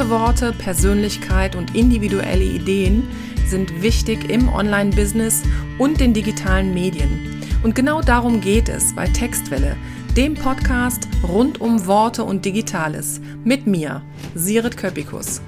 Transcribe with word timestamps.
Gute 0.00 0.12
Worte, 0.12 0.52
Persönlichkeit 0.54 1.54
und 1.54 1.76
individuelle 1.76 2.42
Ideen 2.42 3.06
sind 3.46 3.82
wichtig 3.82 4.30
im 4.30 4.48
Online-Business 4.48 5.42
und 5.78 6.00
den 6.00 6.14
digitalen 6.14 6.72
Medien. 6.72 7.42
Und 7.62 7.74
genau 7.74 8.00
darum 8.00 8.40
geht 8.40 8.70
es 8.70 8.96
bei 8.96 9.06
Textwelle, 9.06 9.76
dem 10.16 10.36
Podcast 10.36 11.06
rund 11.22 11.60
um 11.60 11.86
Worte 11.86 12.24
und 12.24 12.46
Digitales. 12.46 13.20
Mit 13.44 13.66
mir, 13.66 14.00
Sirit 14.34 14.78
Köpikus. 14.78 15.42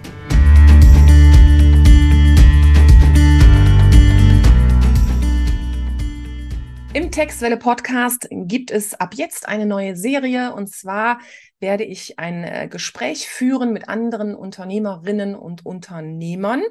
Im 6.93 7.11
Textwelle 7.11 7.57
Podcast 7.57 8.29
gibt 8.31 8.71
es 8.71 8.93
ab 8.93 9.15
jetzt 9.15 9.49
eine 9.49 9.65
neue 9.65 9.97
Serie 9.97 10.53
und 10.53 10.69
zwar 10.69 11.21
werde 11.63 11.85
ich 11.85 12.19
ein 12.19 12.45
äh, 12.45 12.69
Gespräch 12.69 13.29
führen 13.29 13.73
mit 13.73 13.89
anderen 13.89 14.35
Unternehmerinnen 14.35 15.35
und 15.35 15.65
Unternehmern. 15.65 16.63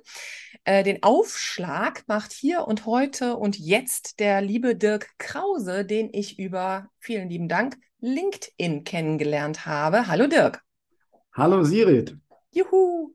Äh, 0.66 0.84
den 0.84 1.02
Aufschlag 1.02 2.04
macht 2.08 2.32
hier 2.34 2.68
und 2.68 2.86
heute 2.86 3.38
und 3.38 3.58
jetzt 3.58 4.20
der 4.20 4.42
liebe 4.42 4.76
Dirk 4.76 5.08
Krause, 5.18 5.86
den 5.86 6.10
ich 6.14 6.38
über 6.38 6.90
vielen 7.00 7.30
lieben 7.30 7.48
Dank 7.48 7.78
LinkedIn 8.02 8.84
kennengelernt 8.84 9.66
habe. 9.66 10.08
Hallo 10.08 10.28
Dirk. 10.28 10.62
Hallo 11.34 11.64
Sirit. 11.64 12.18
Juhu. 12.52 13.14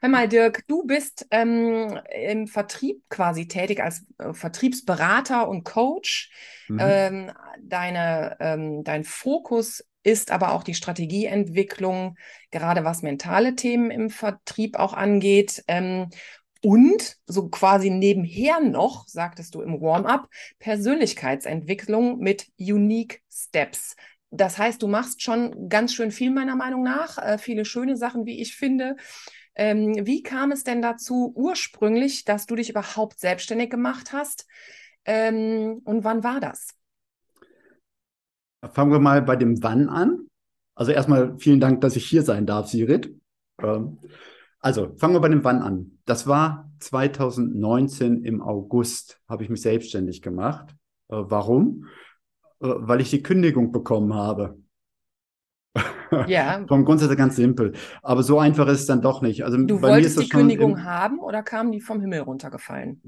Hör 0.00 0.08
mal, 0.08 0.28
Dirk, 0.28 0.64
du 0.68 0.86
bist 0.86 1.26
ähm, 1.32 1.98
im 2.14 2.46
Vertrieb 2.46 3.02
quasi 3.08 3.48
tätig 3.48 3.82
als 3.82 4.06
äh, 4.18 4.32
Vertriebsberater 4.32 5.48
und 5.48 5.64
Coach. 5.64 6.30
Mhm. 6.68 6.78
Ähm, 6.80 7.32
deine, 7.60 8.36
ähm, 8.38 8.84
dein 8.84 9.02
Fokus 9.02 9.84
ist 10.06 10.30
aber 10.30 10.52
auch 10.52 10.62
die 10.62 10.74
Strategieentwicklung, 10.74 12.16
gerade 12.52 12.84
was 12.84 13.02
mentale 13.02 13.56
Themen 13.56 13.90
im 13.90 14.08
Vertrieb 14.08 14.78
auch 14.78 14.94
angeht. 14.94 15.64
Ähm, 15.66 16.10
und 16.62 17.16
so 17.26 17.48
quasi 17.48 17.90
nebenher 17.90 18.60
noch, 18.60 19.08
sagtest 19.08 19.56
du 19.56 19.62
im 19.62 19.80
Warm-up, 19.80 20.28
Persönlichkeitsentwicklung 20.60 22.18
mit 22.18 22.46
Unique 22.56 23.22
Steps. 23.28 23.96
Das 24.30 24.58
heißt, 24.58 24.80
du 24.80 24.86
machst 24.86 25.22
schon 25.22 25.68
ganz 25.68 25.92
schön 25.92 26.12
viel 26.12 26.30
meiner 26.30 26.54
Meinung 26.54 26.84
nach, 26.84 27.18
äh, 27.18 27.36
viele 27.38 27.64
schöne 27.64 27.96
Sachen, 27.96 28.26
wie 28.26 28.40
ich 28.40 28.54
finde. 28.54 28.94
Ähm, 29.56 30.06
wie 30.06 30.22
kam 30.22 30.52
es 30.52 30.62
denn 30.62 30.82
dazu 30.82 31.32
ursprünglich, 31.34 32.24
dass 32.24 32.46
du 32.46 32.54
dich 32.54 32.70
überhaupt 32.70 33.18
selbstständig 33.18 33.70
gemacht 33.70 34.12
hast? 34.12 34.46
Ähm, 35.04 35.80
und 35.84 36.04
wann 36.04 36.22
war 36.22 36.38
das? 36.38 36.75
Fangen 38.68 38.92
wir 38.92 38.98
mal 38.98 39.22
bei 39.22 39.36
dem 39.36 39.62
Wann 39.62 39.88
an. 39.88 40.26
Also 40.74 40.92
erstmal 40.92 41.38
vielen 41.38 41.60
Dank, 41.60 41.80
dass 41.80 41.96
ich 41.96 42.06
hier 42.06 42.22
sein 42.22 42.46
darf, 42.46 42.68
Sirit. 42.68 43.14
Ähm, 43.62 43.98
also 44.60 44.94
fangen 44.96 45.14
wir 45.14 45.20
bei 45.20 45.28
dem 45.28 45.44
Wann 45.44 45.62
an. 45.62 45.98
Das 46.04 46.26
war 46.26 46.70
2019 46.80 48.24
im 48.24 48.42
August, 48.42 49.20
habe 49.28 49.42
ich 49.42 49.50
mich 49.50 49.62
selbstständig 49.62 50.22
gemacht. 50.22 50.74
Äh, 51.08 51.16
warum? 51.16 51.86
Äh, 52.60 52.68
weil 52.68 53.00
ich 53.00 53.10
die 53.10 53.22
Kündigung 53.22 53.72
bekommen 53.72 54.14
habe. 54.14 54.58
Ja. 56.28 56.64
Vom 56.68 56.84
Grundsatz 56.84 57.08
her 57.08 57.16
ganz 57.16 57.34
simpel. 57.34 57.72
Aber 58.00 58.22
so 58.22 58.38
einfach 58.38 58.68
ist 58.68 58.80
es 58.80 58.86
dann 58.86 59.02
doch 59.02 59.22
nicht. 59.22 59.44
Also 59.44 59.58
du 59.58 59.82
wolltest 59.82 60.20
die 60.20 60.28
Kündigung 60.28 60.84
haben 60.84 61.18
oder 61.18 61.42
kam 61.42 61.72
die 61.72 61.80
vom 61.80 62.00
Himmel 62.00 62.20
runtergefallen? 62.20 63.02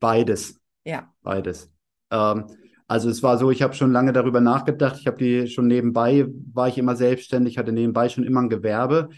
Beides. 0.00 0.60
Ja. 0.84 1.10
Beides. 1.22 1.72
Ähm, 2.10 2.44
also 2.88 3.10
es 3.10 3.22
war 3.22 3.36
so, 3.38 3.50
ich 3.50 3.62
habe 3.62 3.74
schon 3.74 3.92
lange 3.92 4.12
darüber 4.12 4.40
nachgedacht. 4.40 4.96
Ich 5.00 5.06
habe 5.06 5.18
die 5.18 5.48
schon 5.48 5.66
nebenbei, 5.66 6.26
war 6.52 6.68
ich 6.68 6.78
immer 6.78 6.94
selbstständig, 6.94 7.58
hatte 7.58 7.72
nebenbei 7.72 8.08
schon 8.08 8.24
immer 8.24 8.42
ein 8.42 8.48
Gewerbe. 8.48 9.08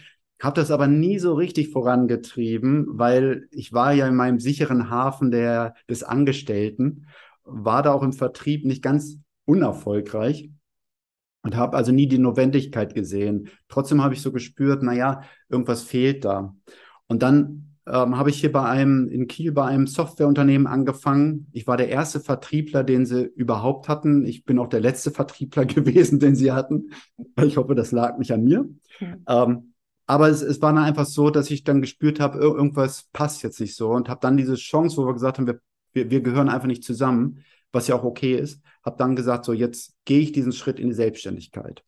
Habe 0.41 0.55
das 0.55 0.71
aber 0.71 0.87
nie 0.87 1.19
so 1.19 1.33
richtig 1.33 1.69
vorangetrieben, 1.69 2.87
weil 2.89 3.47
ich 3.51 3.73
war 3.73 3.93
ja 3.93 4.07
in 4.07 4.15
meinem 4.15 4.39
sicheren 4.39 4.89
Hafen 4.89 5.31
der, 5.31 5.75
des 5.89 6.03
Angestellten, 6.03 7.07
war 7.43 7.83
da 7.83 7.91
auch 7.93 8.03
im 8.03 8.13
Vertrieb 8.13 8.65
nicht 8.65 8.81
ganz 8.81 9.17
unerfolgreich 9.45 10.49
und 11.43 11.55
habe 11.55 11.77
also 11.77 11.91
nie 11.91 12.07
die 12.07 12.19
Notwendigkeit 12.19 12.95
gesehen. 12.95 13.49
Trotzdem 13.67 14.03
habe 14.03 14.13
ich 14.13 14.21
so 14.21 14.31
gespürt, 14.31 14.81
naja, 14.81 15.23
irgendwas 15.49 15.83
fehlt 15.83 16.25
da. 16.25 16.55
Und 17.07 17.21
dann 17.21 17.68
ähm, 17.91 18.17
habe 18.17 18.29
ich 18.29 18.39
hier 18.39 18.51
bei 18.51 18.63
einem 18.63 19.07
in 19.09 19.27
Kiel 19.27 19.51
bei 19.51 19.65
einem 19.65 19.87
Softwareunternehmen 19.87 20.67
angefangen. 20.67 21.47
Ich 21.51 21.65
war 21.65 21.75
der 21.75 21.89
erste 21.89 22.19
Vertriebler, 22.19 22.83
den 22.83 23.05
sie 23.05 23.23
überhaupt 23.23 23.87
hatten. 23.87 24.25
Ich 24.25 24.45
bin 24.45 24.59
auch 24.59 24.67
der 24.67 24.79
letzte 24.79 25.11
Vertriebler 25.11 25.65
gewesen, 25.65 26.19
den 26.19 26.35
sie 26.35 26.51
hatten. 26.51 26.91
Ich 27.43 27.57
hoffe, 27.57 27.75
das 27.75 27.91
lag 27.91 28.17
nicht 28.17 28.31
an 28.31 28.43
mir. 28.43 28.69
Mhm. 28.99 29.25
Ähm, 29.27 29.73
aber 30.05 30.29
es, 30.29 30.41
es 30.41 30.61
war 30.61 30.73
dann 30.73 30.83
einfach 30.83 31.05
so, 31.05 31.29
dass 31.29 31.51
ich 31.51 31.63
dann 31.63 31.81
gespürt 31.81 32.19
habe, 32.19 32.39
irgendwas 32.39 33.09
passt 33.11 33.43
jetzt 33.43 33.59
nicht 33.59 33.75
so 33.75 33.89
und 33.89 34.09
habe 34.09 34.19
dann 34.21 34.37
diese 34.37 34.55
Chance, 34.55 34.97
wo 34.97 35.05
wir 35.05 35.13
gesagt 35.13 35.37
haben, 35.37 35.47
wir, 35.47 35.59
wir, 35.93 36.09
wir 36.09 36.21
gehören 36.21 36.49
einfach 36.49 36.67
nicht 36.67 36.83
zusammen, 36.83 37.43
was 37.71 37.87
ja 37.87 37.95
auch 37.95 38.03
okay 38.03 38.35
ist, 38.35 38.61
habe 38.83 38.97
dann 38.97 39.15
gesagt, 39.15 39.45
so 39.45 39.53
jetzt 39.53 39.95
gehe 40.05 40.19
ich 40.19 40.31
diesen 40.31 40.51
Schritt 40.51 40.79
in 40.79 40.87
die 40.87 40.95
Selbstständigkeit. 40.95 41.83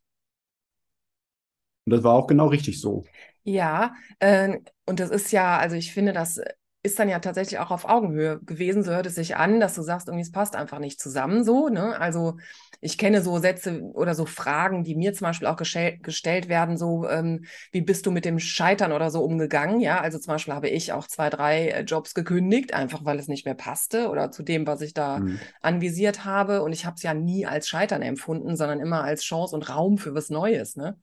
Und 1.85 1.94
das 1.94 2.03
war 2.03 2.13
auch 2.13 2.28
genau 2.28 2.47
richtig 2.47 2.79
so. 2.79 3.03
Ja, 3.44 3.95
äh, 4.19 4.59
und 4.91 5.00
das 5.00 5.09
ist 5.09 5.31
ja, 5.31 5.57
also 5.57 5.78
ich 5.78 5.94
finde, 5.94 6.12
das 6.12 6.38
ist 6.84 7.00
dann 7.00 7.07
ja 7.07 7.19
tatsächlich 7.19 7.59
auch 7.59 7.72
auf 7.72 7.85
Augenhöhe 7.85 8.41
gewesen. 8.41 8.84
So 8.84 8.91
hört 8.91 9.06
es 9.06 9.16
sich 9.16 9.38
an, 9.38 9.62
dass 9.62 9.74
du 9.74 9.84
sagst, 9.84 10.09
irgendwie 10.09 10.24
es 10.24 10.34
passt 10.34 10.57
einfach 10.57 10.79
nicht 10.79 11.00
zusammen 11.00 11.46
so. 11.46 11.69
Ne? 11.69 11.97
Also 11.97 12.35
ich 12.81 12.97
kenne 12.97 13.22
so 13.22 13.40
Sätze 13.40 13.84
oder 13.94 14.16
so 14.16 14.25
Fragen, 14.25 14.84
die 14.84 14.96
mir 14.96 15.13
zum 15.13 15.28
Beispiel 15.28 15.47
auch 15.47 15.56
gestellt 15.56 16.50
werden, 16.50 16.78
so 16.78 17.07
ähm, 17.07 17.46
wie 17.72 17.80
bist 17.80 18.06
du 18.06 18.12
mit 18.12 18.25
dem 18.25 18.38
Scheitern 18.38 18.91
oder 18.91 19.12
so 19.12 19.24
umgegangen? 19.24 19.80
Ja, 19.80 20.01
also 20.01 20.19
zum 20.19 20.34
Beispiel 20.34 20.56
habe 20.56 20.68
ich 20.68 20.91
auch 20.91 21.07
zwei, 21.07 21.30
drei 21.30 21.69
äh, 21.69 21.81
Jobs 21.84 22.13
gekündigt, 22.13 22.74
einfach 22.74 23.06
weil 23.06 23.18
es 23.18 23.30
nicht 23.30 23.46
mehr 23.46 23.56
passte 23.56 24.09
oder 24.09 24.30
zu 24.31 24.44
dem, 24.44 24.68
was 24.68 24.81
ich 24.81 24.94
da 24.94 25.19
mhm. 25.19 25.40
anvisiert 25.62 26.25
habe. 26.25 26.63
Und 26.63 26.74
ich 26.74 26.85
habe 26.85 26.97
es 26.97 27.03
ja 27.03 27.13
nie 27.13 27.46
als 27.46 27.69
Scheitern 27.69 28.01
empfunden, 28.01 28.57
sondern 28.57 28.81
immer 28.81 29.06
als 29.06 29.24
Chance 29.24 29.56
und 29.56 29.69
Raum 29.69 29.97
für 29.97 30.13
was 30.13 30.30
Neues. 30.30 30.75
Ne? 30.75 30.97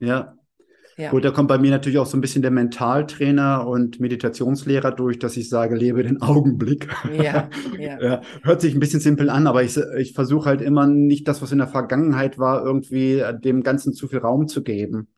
Ja, 0.00 0.34
ja. 0.96 1.10
Gut, 1.10 1.24
da 1.24 1.30
kommt 1.30 1.48
bei 1.48 1.58
mir 1.58 1.70
natürlich 1.70 1.98
auch 1.98 2.06
so 2.06 2.16
ein 2.16 2.20
bisschen 2.20 2.42
der 2.42 2.50
Mentaltrainer 2.50 3.66
und 3.66 4.00
Meditationslehrer 4.00 4.92
durch, 4.92 5.18
dass 5.18 5.36
ich 5.36 5.48
sage, 5.48 5.74
lebe 5.74 6.02
den 6.02 6.20
Augenblick. 6.20 6.88
Ja, 7.16 7.48
ja. 7.78 8.20
hört 8.42 8.60
sich 8.60 8.74
ein 8.74 8.80
bisschen 8.80 9.00
simpel 9.00 9.30
an, 9.30 9.46
aber 9.46 9.62
ich, 9.62 9.76
ich 9.98 10.12
versuche 10.12 10.46
halt 10.46 10.60
immer 10.60 10.86
nicht 10.86 11.26
das, 11.26 11.40
was 11.40 11.52
in 11.52 11.58
der 11.58 11.68
Vergangenheit 11.68 12.38
war, 12.38 12.64
irgendwie 12.64 13.22
dem 13.42 13.62
Ganzen 13.62 13.92
zu 13.92 14.08
viel 14.08 14.18
Raum 14.18 14.48
zu 14.48 14.62
geben, 14.62 15.08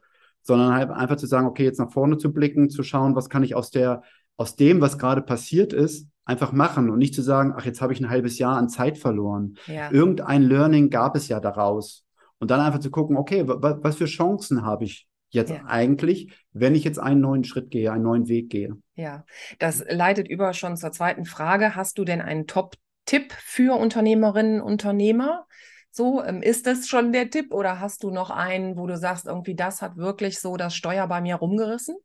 sondern 0.42 0.74
halt 0.74 0.90
einfach 0.90 1.16
zu 1.16 1.26
sagen, 1.26 1.46
okay, 1.46 1.64
jetzt 1.64 1.80
nach 1.80 1.90
vorne 1.90 2.16
zu 2.16 2.32
blicken, 2.32 2.70
zu 2.70 2.82
schauen, 2.82 3.16
was 3.16 3.28
kann 3.28 3.42
ich 3.42 3.54
aus 3.54 3.70
der, 3.70 4.02
aus 4.36 4.56
dem, 4.56 4.80
was 4.80 4.98
gerade 4.98 5.22
passiert 5.22 5.72
ist, 5.72 6.08
einfach 6.24 6.52
machen 6.52 6.90
und 6.90 6.98
nicht 6.98 7.14
zu 7.14 7.22
sagen, 7.22 7.54
ach, 7.56 7.64
jetzt 7.64 7.80
habe 7.80 7.92
ich 7.92 8.00
ein 8.00 8.10
halbes 8.10 8.38
Jahr 8.38 8.56
an 8.56 8.68
Zeit 8.68 8.98
verloren. 8.98 9.56
Ja. 9.66 9.90
Irgendein 9.90 10.42
Learning 10.42 10.90
gab 10.90 11.16
es 11.16 11.28
ja 11.28 11.40
daraus. 11.40 12.04
Und 12.38 12.50
dann 12.50 12.60
einfach 12.60 12.80
zu 12.80 12.90
gucken, 12.90 13.16
okay, 13.16 13.44
was 13.46 13.96
für 13.96 14.06
Chancen 14.06 14.62
habe 14.64 14.84
ich 14.84 15.06
jetzt 15.32 15.50
ja. 15.50 15.64
eigentlich, 15.66 16.32
wenn 16.52 16.74
ich 16.74 16.84
jetzt 16.84 16.98
einen 16.98 17.20
neuen 17.20 17.44
Schritt 17.44 17.70
gehe, 17.70 17.92
einen 17.92 18.04
neuen 18.04 18.28
Weg 18.28 18.50
gehe. 18.50 18.76
Ja, 18.94 19.24
das 19.58 19.84
leitet 19.88 20.28
über 20.28 20.52
schon 20.52 20.76
zur 20.76 20.92
zweiten 20.92 21.24
Frage. 21.24 21.74
Hast 21.74 21.98
du 21.98 22.04
denn 22.04 22.20
einen 22.20 22.46
Top-Tipp 22.46 23.32
für 23.32 23.78
Unternehmerinnen 23.78 24.60
und 24.60 24.72
Unternehmer? 24.72 25.46
So, 25.90 26.22
ähm, 26.22 26.40
ist 26.40 26.66
das 26.66 26.88
schon 26.88 27.12
der 27.12 27.28
Tipp 27.28 27.52
oder 27.52 27.80
hast 27.80 28.02
du 28.02 28.10
noch 28.10 28.30
einen, 28.30 28.76
wo 28.76 28.86
du 28.86 28.96
sagst, 28.96 29.26
irgendwie 29.26 29.54
das 29.54 29.82
hat 29.82 29.96
wirklich 29.96 30.40
so 30.40 30.56
das 30.56 30.74
Steuer 30.74 31.06
bei 31.06 31.20
mir 31.20 31.36
rumgerissen? 31.36 31.96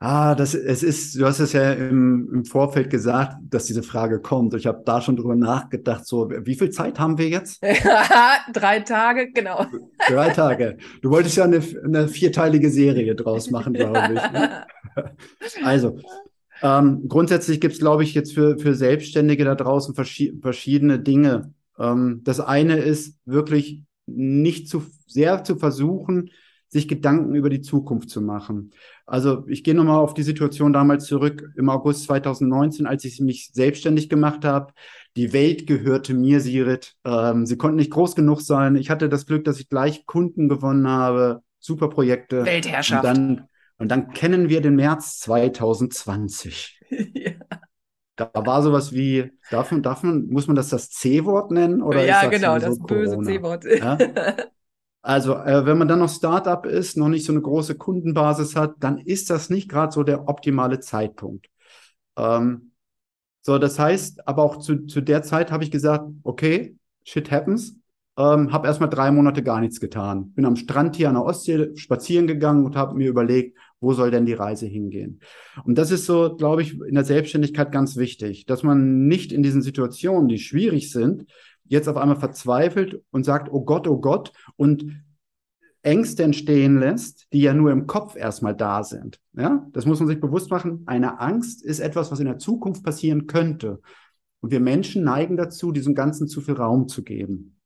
Ah, 0.00 0.36
das, 0.36 0.54
es 0.54 0.84
ist, 0.84 1.18
du 1.18 1.26
hast 1.26 1.40
es 1.40 1.52
ja 1.52 1.72
im, 1.72 2.30
im 2.32 2.44
Vorfeld 2.44 2.88
gesagt, 2.88 3.38
dass 3.50 3.64
diese 3.64 3.82
Frage 3.82 4.20
kommt. 4.20 4.54
Ich 4.54 4.66
habe 4.66 4.82
da 4.84 5.00
schon 5.00 5.16
drüber 5.16 5.34
nachgedacht, 5.34 6.06
so, 6.06 6.30
wie 6.30 6.54
viel 6.54 6.70
Zeit 6.70 7.00
haben 7.00 7.18
wir 7.18 7.28
jetzt? 7.28 7.60
Drei 8.52 8.80
Tage, 8.80 9.32
genau. 9.32 9.66
Drei 10.06 10.30
Tage. 10.30 10.76
Du 11.02 11.10
wolltest 11.10 11.36
ja 11.36 11.44
eine, 11.44 11.60
eine 11.84 12.06
vierteilige 12.06 12.70
Serie 12.70 13.16
draus 13.16 13.50
machen, 13.50 13.72
glaube 13.72 14.14
ich. 14.14 14.32
Ne? 14.32 14.66
Also, 15.62 16.00
ähm, 16.62 17.04
grundsätzlich 17.06 17.60
gibt 17.60 17.74
es, 17.74 17.78
glaube 17.78 18.02
ich, 18.02 18.14
jetzt 18.14 18.34
für, 18.34 18.58
für 18.58 18.74
Selbstständige 18.74 19.44
da 19.44 19.54
draußen 19.54 19.94
verschi 19.94 20.36
verschiedene 20.40 20.98
Dinge. 20.98 21.52
Ähm, 21.78 22.22
das 22.24 22.40
eine 22.40 22.78
ist 22.78 23.16
wirklich 23.24 23.84
nicht 24.06 24.68
zu 24.68 24.84
sehr 25.06 25.44
zu 25.44 25.56
versuchen, 25.56 26.30
sich 26.68 26.86
Gedanken 26.86 27.34
über 27.34 27.48
die 27.48 27.62
Zukunft 27.62 28.10
zu 28.10 28.20
machen. 28.20 28.72
Also 29.06 29.44
ich 29.48 29.64
gehe 29.64 29.74
nochmal 29.74 29.98
auf 29.98 30.12
die 30.12 30.22
Situation 30.22 30.72
damals 30.72 31.06
zurück 31.06 31.50
im 31.56 31.70
August 31.70 32.04
2019, 32.04 32.86
als 32.86 33.04
ich 33.04 33.20
mich 33.20 33.50
selbstständig 33.52 34.08
gemacht 34.08 34.44
habe. 34.44 34.72
Die 35.16 35.32
Welt 35.32 35.66
gehörte 35.66 36.12
mir, 36.12 36.40
Sirit. 36.40 36.94
Ähm, 37.04 37.46
sie 37.46 37.56
konnten 37.56 37.76
nicht 37.76 37.90
groß 37.90 38.14
genug 38.14 38.42
sein. 38.42 38.76
Ich 38.76 38.90
hatte 38.90 39.08
das 39.08 39.26
Glück, 39.26 39.44
dass 39.44 39.58
ich 39.58 39.68
gleich 39.68 40.04
Kunden 40.04 40.48
gewonnen 40.48 40.86
habe, 40.86 41.42
super 41.58 41.88
Projekte. 41.88 42.44
Weltherrschaft. 42.44 43.04
Und 43.04 43.16
dann, 43.16 43.48
und 43.78 43.90
dann 43.90 44.10
kennen 44.10 44.50
wir 44.50 44.60
den 44.60 44.76
März 44.76 45.18
2020. 45.20 46.80
ja. 47.14 47.32
Da 48.16 48.30
war 48.34 48.62
sowas 48.62 48.92
wie, 48.92 49.30
darf 49.50 49.70
man, 49.70 49.82
darf 49.82 50.02
man, 50.02 50.26
muss 50.26 50.48
man 50.48 50.56
das 50.56 50.70
das 50.70 50.90
C-Wort 50.90 51.52
nennen? 51.52 51.82
Oder 51.82 52.04
ja, 52.04 52.26
genau, 52.26 52.58
das 52.58 52.78
böse 52.80 53.16
C-Wort. 53.22 53.64
Ja? 53.64 53.96
Also, 55.08 55.36
äh, 55.36 55.64
wenn 55.64 55.78
man 55.78 55.88
dann 55.88 56.00
noch 56.00 56.10
Startup 56.10 56.66
ist, 56.66 56.98
noch 56.98 57.08
nicht 57.08 57.24
so 57.24 57.32
eine 57.32 57.40
große 57.40 57.76
Kundenbasis 57.76 58.54
hat, 58.56 58.74
dann 58.80 58.98
ist 58.98 59.30
das 59.30 59.48
nicht 59.48 59.70
gerade 59.70 59.90
so 59.90 60.02
der 60.02 60.28
optimale 60.28 60.80
Zeitpunkt. 60.80 61.48
Ähm, 62.18 62.72
so, 63.40 63.56
das 63.56 63.78
heißt, 63.78 64.28
aber 64.28 64.42
auch 64.42 64.58
zu, 64.58 64.84
zu 64.84 65.00
der 65.00 65.22
Zeit 65.22 65.50
habe 65.50 65.64
ich 65.64 65.70
gesagt, 65.70 66.04
okay, 66.24 66.76
shit 67.04 67.30
happens. 67.30 67.74
Ähm, 68.18 68.52
habe 68.52 68.66
erstmal 68.66 68.90
drei 68.90 69.10
Monate 69.10 69.42
gar 69.42 69.60
nichts 69.60 69.80
getan. 69.80 70.32
Bin 70.34 70.44
am 70.44 70.56
Strand 70.56 70.96
hier 70.96 71.08
an 71.08 71.14
der 71.14 71.24
Ostsee 71.24 71.74
spazieren 71.76 72.26
gegangen 72.26 72.66
und 72.66 72.76
habe 72.76 72.94
mir 72.94 73.08
überlegt, 73.08 73.56
wo 73.80 73.94
soll 73.94 74.10
denn 74.10 74.26
die 74.26 74.34
Reise 74.34 74.66
hingehen? 74.66 75.20
Und 75.64 75.78
das 75.78 75.90
ist 75.90 76.04
so, 76.04 76.36
glaube 76.36 76.60
ich, 76.60 76.78
in 76.82 76.96
der 76.96 77.04
Selbstständigkeit 77.04 77.72
ganz 77.72 77.96
wichtig, 77.96 78.44
dass 78.44 78.62
man 78.62 79.06
nicht 79.06 79.32
in 79.32 79.42
diesen 79.42 79.62
Situationen, 79.62 80.28
die 80.28 80.38
schwierig 80.38 80.92
sind, 80.92 81.24
jetzt 81.68 81.88
auf 81.88 81.96
einmal 81.96 82.18
verzweifelt 82.18 83.02
und 83.10 83.24
sagt, 83.24 83.50
oh 83.52 83.64
Gott, 83.64 83.86
oh 83.86 84.00
Gott, 84.00 84.32
und 84.56 85.02
Ängste 85.82 86.24
entstehen 86.24 86.78
lässt, 86.78 87.32
die 87.32 87.40
ja 87.40 87.54
nur 87.54 87.70
im 87.70 87.86
Kopf 87.86 88.16
erstmal 88.16 88.54
da 88.54 88.82
sind. 88.82 89.20
Ja, 89.34 89.66
das 89.72 89.86
muss 89.86 90.00
man 90.00 90.08
sich 90.08 90.20
bewusst 90.20 90.50
machen. 90.50 90.82
Eine 90.86 91.20
Angst 91.20 91.64
ist 91.64 91.78
etwas, 91.78 92.10
was 92.10 92.20
in 92.20 92.26
der 92.26 92.38
Zukunft 92.38 92.82
passieren 92.82 93.26
könnte. 93.26 93.80
Und 94.40 94.50
wir 94.50 94.60
Menschen 94.60 95.04
neigen 95.04 95.36
dazu, 95.36 95.72
diesem 95.72 95.94
Ganzen 95.94 96.28
zu 96.28 96.40
viel 96.40 96.54
Raum 96.54 96.88
zu 96.88 97.02
geben. 97.04 97.58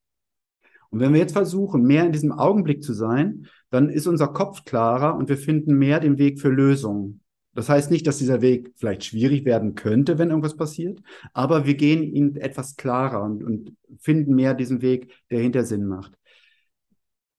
Und 0.90 1.00
wenn 1.00 1.14
wir 1.14 1.20
jetzt 1.20 1.32
versuchen, 1.32 1.82
mehr 1.82 2.04
in 2.04 2.12
diesem 2.12 2.32
Augenblick 2.32 2.82
zu 2.84 2.92
sein, 2.92 3.46
dann 3.70 3.88
ist 3.88 4.06
unser 4.06 4.28
Kopf 4.28 4.64
klarer 4.64 5.16
und 5.16 5.30
wir 5.30 5.38
finden 5.38 5.78
mehr 5.78 6.00
den 6.00 6.18
Weg 6.18 6.38
für 6.38 6.50
Lösungen. 6.50 7.21
Das 7.54 7.68
heißt 7.68 7.90
nicht, 7.90 8.06
dass 8.06 8.18
dieser 8.18 8.40
Weg 8.40 8.72
vielleicht 8.76 9.04
schwierig 9.04 9.44
werden 9.44 9.74
könnte, 9.74 10.18
wenn 10.18 10.30
irgendwas 10.30 10.56
passiert, 10.56 11.00
aber 11.32 11.66
wir 11.66 11.74
gehen 11.74 12.02
ihn 12.02 12.36
etwas 12.36 12.76
klarer 12.76 13.22
und, 13.22 13.44
und 13.44 13.76
finden 13.98 14.34
mehr 14.34 14.54
diesen 14.54 14.80
Weg, 14.80 15.12
der 15.30 15.40
hinter 15.40 15.64
Sinn 15.64 15.86
macht. 15.86 16.12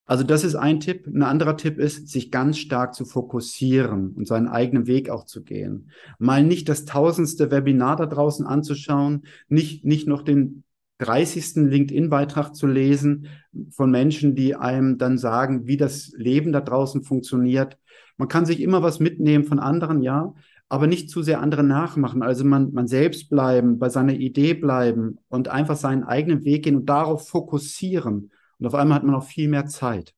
Also 0.06 0.24
das 0.24 0.44
ist 0.44 0.56
ein 0.56 0.80
Tipp. 0.80 1.08
Ein 1.08 1.24
anderer 1.24 1.56
Tipp 1.56 1.80
ist, 1.80 2.10
sich 2.10 2.30
ganz 2.30 2.58
stark 2.58 2.94
zu 2.94 3.06
fokussieren 3.06 4.12
und 4.12 4.28
seinen 4.28 4.48
eigenen 4.48 4.86
Weg 4.86 5.10
auch 5.10 5.26
zu 5.26 5.44
gehen. 5.44 5.92
Mal 6.20 6.44
nicht 6.44 6.68
das 6.68 6.86
tausendste 6.86 7.52
Webinar 7.52 7.96
da 7.96 8.06
draußen 8.06 8.46
anzuschauen, 8.46 9.24
nicht, 9.48 9.86
nicht 9.86 10.08
noch 10.08 10.22
den 10.22 10.64
30. 11.00 11.68
LinkedIn-Beitrag 11.70 12.54
zu 12.56 12.68
lesen 12.68 13.28
von 13.72 13.92
Menschen, 13.92 14.36
die 14.36 14.56
einem 14.56 14.98
dann 14.98 15.18
sagen, 15.18 15.68
wie 15.68 15.78
das 15.78 16.12
Leben 16.16 16.52
da 16.52 16.62
draußen 16.62 17.04
funktioniert, 17.04 17.78
man 18.18 18.28
kann 18.28 18.46
sich 18.46 18.62
immer 18.62 18.82
was 18.84 19.00
mitnehmen 19.00 19.44
von 19.44 19.60
anderen, 19.60 20.02
ja, 20.02 20.34
aber 20.70 20.88
nicht 20.88 21.10
zu 21.10 21.22
sehr 21.22 21.42
andere 21.42 21.64
nachmachen. 21.64 22.24
Also 22.24 22.44
man, 22.46 22.74
man 22.74 22.88
selbst 22.88 23.30
bleiben, 23.30 23.80
bei 23.80 23.90
seiner 23.90 24.14
Idee 24.14 24.54
bleiben 24.54 25.20
und 25.30 25.48
einfach 25.48 25.76
seinen 25.76 26.04
eigenen 26.04 26.46
Weg 26.46 26.64
gehen 26.64 26.76
und 26.76 26.88
darauf 26.88 27.28
fokussieren. 27.28 28.32
Und 28.60 28.66
auf 28.66 28.76
einmal 28.76 28.96
hat 28.96 29.04
man 29.04 29.16
auch 29.16 29.26
viel 29.26 29.50
mehr 29.50 29.66
Zeit. 29.68 30.14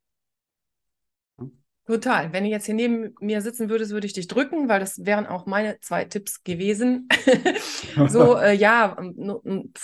Total. 1.88 2.34
Wenn 2.34 2.46
du 2.46 2.50
jetzt 2.50 2.66
hier 2.66 2.74
neben 2.74 3.14
mir 3.20 3.42
sitzen 3.42 3.70
würdest, 3.70 3.92
würde 3.92 4.08
ich 4.08 4.14
dich 4.14 4.28
drücken, 4.28 4.68
weil 4.68 4.80
das 4.80 5.06
wären 5.06 5.28
auch 5.28 5.46
meine 5.46 5.80
zwei 5.82 6.04
Tipps 6.06 6.44
gewesen. 6.44 7.08
so, 8.08 8.38
äh, 8.38 8.56
ja, 8.56 8.98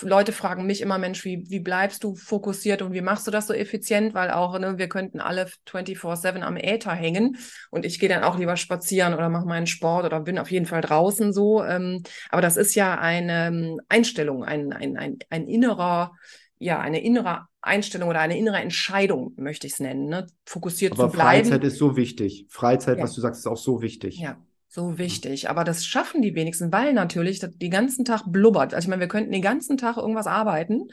Leute 0.00 0.32
fragen 0.32 0.66
mich 0.66 0.80
immer, 0.80 0.98
Mensch, 0.98 1.24
wie, 1.24 1.44
wie 1.48 1.60
bleibst 1.60 2.02
du 2.02 2.16
fokussiert 2.16 2.82
und 2.82 2.92
wie 2.92 3.02
machst 3.02 3.28
du 3.28 3.30
das 3.30 3.46
so 3.46 3.54
effizient? 3.54 4.14
Weil 4.14 4.32
auch, 4.32 4.58
ne, 4.58 4.78
wir 4.78 4.88
könnten 4.88 5.20
alle 5.20 5.46
24-7 5.64 6.42
am 6.42 6.56
Äther 6.56 6.92
hängen 6.92 7.36
und 7.70 7.84
ich 7.84 8.00
gehe 8.00 8.08
dann 8.08 8.24
auch 8.24 8.36
lieber 8.36 8.56
spazieren 8.56 9.14
oder 9.14 9.28
mache 9.28 9.46
meinen 9.46 9.68
Sport 9.68 10.04
oder 10.04 10.18
bin 10.18 10.40
auf 10.40 10.50
jeden 10.50 10.66
Fall 10.66 10.80
draußen 10.80 11.32
so. 11.32 11.62
Ähm, 11.62 12.02
aber 12.30 12.42
das 12.42 12.56
ist 12.56 12.74
ja 12.74 12.98
eine 12.98 13.46
ähm, 13.46 13.80
Einstellung, 13.88 14.42
ein, 14.42 14.72
ein, 14.72 14.96
ein, 14.96 15.18
ein 15.30 15.46
innerer, 15.46 16.16
ja, 16.62 16.80
eine 16.80 17.02
innere 17.02 17.46
Einstellung 17.60 18.08
oder 18.08 18.20
eine 18.20 18.38
innere 18.38 18.58
Entscheidung, 18.58 19.34
möchte 19.36 19.66
ich 19.66 19.74
es 19.74 19.80
nennen, 19.80 20.08
ne? 20.08 20.26
fokussiert 20.46 20.92
Aber 20.92 21.10
zu 21.10 21.12
bleiben. 21.12 21.44
Freizeit 21.44 21.64
ist 21.64 21.78
so 21.78 21.96
wichtig. 21.96 22.46
Freizeit, 22.48 22.98
ja. 22.98 23.04
was 23.04 23.14
du 23.14 23.20
sagst, 23.20 23.40
ist 23.40 23.46
auch 23.46 23.56
so 23.56 23.82
wichtig. 23.82 24.18
Ja, 24.18 24.36
so 24.68 24.98
wichtig. 24.98 25.50
Aber 25.50 25.64
das 25.64 25.84
schaffen 25.84 26.22
die 26.22 26.34
wenigsten, 26.34 26.72
weil 26.72 26.92
natürlich 26.92 27.40
den 27.40 27.70
ganzen 27.70 28.04
Tag 28.04 28.22
blubbert. 28.26 28.74
Also 28.74 28.86
ich 28.86 28.88
meine, 28.88 29.00
wir 29.00 29.08
könnten 29.08 29.32
den 29.32 29.42
ganzen 29.42 29.76
Tag 29.76 29.96
irgendwas 29.96 30.26
arbeiten, 30.26 30.88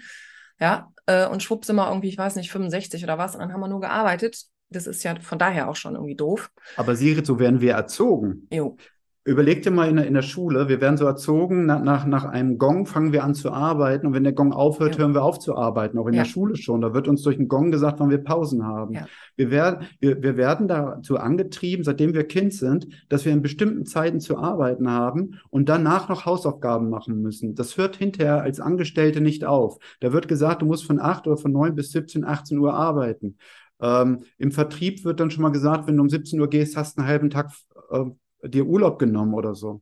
ja, 0.60 0.92
äh, 1.06 1.28
und 1.28 1.42
schwupps 1.42 1.70
immer 1.70 1.88
irgendwie, 1.88 2.10
ich 2.10 2.18
weiß 2.18 2.36
nicht, 2.36 2.52
65 2.52 3.04
oder 3.04 3.18
was, 3.18 3.36
und 3.36 3.42
dann 3.42 3.54
haben 3.54 3.62
wir 3.62 3.68
nur 3.68 3.82
gearbeitet. 3.82 4.44
Das 4.70 4.86
ist 4.86 5.04
ja 5.04 5.16
von 5.20 5.40
daher 5.40 5.70
auch 5.70 5.76
schon 5.76 5.96
irgendwie 5.96 6.16
doof. 6.16 6.52
Aber 6.76 6.96
Sigrid, 6.96 7.26
so 7.26 7.40
werden 7.40 7.62
wir 7.62 7.74
erzogen. 7.74 8.48
Jo. 8.52 8.78
Überleg 9.26 9.64
dir 9.64 9.72
mal 9.72 9.90
in 9.90 9.98
der, 9.98 10.08
in 10.08 10.14
der 10.14 10.22
Schule, 10.22 10.70
wir 10.70 10.80
werden 10.80 10.96
so 10.96 11.06
erzogen, 11.06 11.66
nach, 11.66 11.84
nach, 11.84 12.06
nach 12.06 12.24
einem 12.24 12.58
Gong 12.58 12.86
fangen 12.86 13.12
wir 13.12 13.24
an 13.26 13.36
zu 13.36 13.52
arbeiten 13.52 14.08
und 14.08 14.14
wenn 14.14 14.24
der 14.24 14.34
Gong 14.34 14.54
aufhört, 14.54 14.96
ja. 14.96 15.02
hören 15.02 15.14
wir 15.14 15.24
auf 15.24 15.40
zu 15.40 15.58
arbeiten, 15.58 15.98
auch 16.00 16.08
in 16.08 16.14
ja. 16.14 16.24
der 16.24 16.30
Schule 16.30 16.56
schon. 16.56 16.80
Da 16.80 16.94
wird 16.94 17.10
uns 17.10 17.22
durch 17.22 17.38
einen 17.38 17.50
Gong 17.50 17.70
gesagt, 17.70 18.00
wann 18.00 18.10
wir 18.10 18.20
Pausen 18.20 18.66
haben. 18.66 18.96
Ja. 18.96 19.08
Wir, 19.36 19.52
werden, 19.52 19.88
wir, 20.00 20.24
wir 20.24 20.38
werden 20.38 20.70
dazu 20.70 21.18
angetrieben, 21.18 21.84
seitdem 21.84 22.14
wir 22.14 22.24
Kind 22.24 22.54
sind, 22.54 22.88
dass 23.10 23.26
wir 23.26 23.34
in 23.34 23.42
bestimmten 23.42 23.86
Zeiten 23.86 24.22
zu 24.22 24.38
arbeiten 24.38 24.90
haben 24.90 25.40
und 25.50 25.68
danach 25.68 26.08
noch 26.08 26.26
Hausaufgaben 26.26 26.90
machen 26.90 27.22
müssen. 27.22 27.56
Das 27.56 27.78
hört 27.78 27.98
hinterher 27.98 28.42
als 28.42 28.62
Angestellte 28.62 29.20
nicht 29.20 29.44
auf. 29.44 29.80
Da 30.00 30.14
wird 30.14 30.30
gesagt, 30.30 30.62
du 30.62 30.66
musst 30.66 30.86
von 30.86 31.00
8 31.00 31.28
oder 31.28 31.38
von 31.38 31.52
9 31.52 31.76
bis 31.76 31.92
17, 31.92 32.24
18 32.24 32.58
Uhr 32.58 32.74
arbeiten. 32.74 33.38
Ähm, 33.82 34.24
Im 34.38 34.52
Vertrieb 34.52 35.04
wird 35.04 35.20
dann 35.20 35.30
schon 35.30 35.42
mal 35.42 35.52
gesagt, 35.52 35.88
wenn 35.88 35.98
du 35.98 36.04
um 36.04 36.10
17 36.10 36.40
Uhr 36.40 36.50
gehst, 36.50 36.76
hast 36.78 36.98
du 36.98 37.02
einen 37.02 37.10
halben 37.10 37.30
Tag 37.30 37.52
äh, 37.92 38.06
dir 38.44 38.66
Urlaub 38.66 39.00
genommen 39.00 39.34
oder 39.34 39.56
so. 39.56 39.82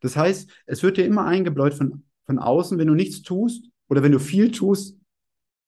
Das 0.00 0.16
heißt, 0.16 0.50
es 0.66 0.82
wird 0.82 0.96
dir 0.96 1.06
immer 1.06 1.24
eingebläut 1.24 1.74
von, 1.74 2.04
von 2.26 2.38
außen, 2.38 2.78
wenn 2.78 2.88
du 2.88 2.94
nichts 2.94 3.22
tust 3.22 3.68
oder 3.88 4.02
wenn 4.02 4.12
du 4.12 4.18
viel 4.18 4.50
tust, 4.50 4.98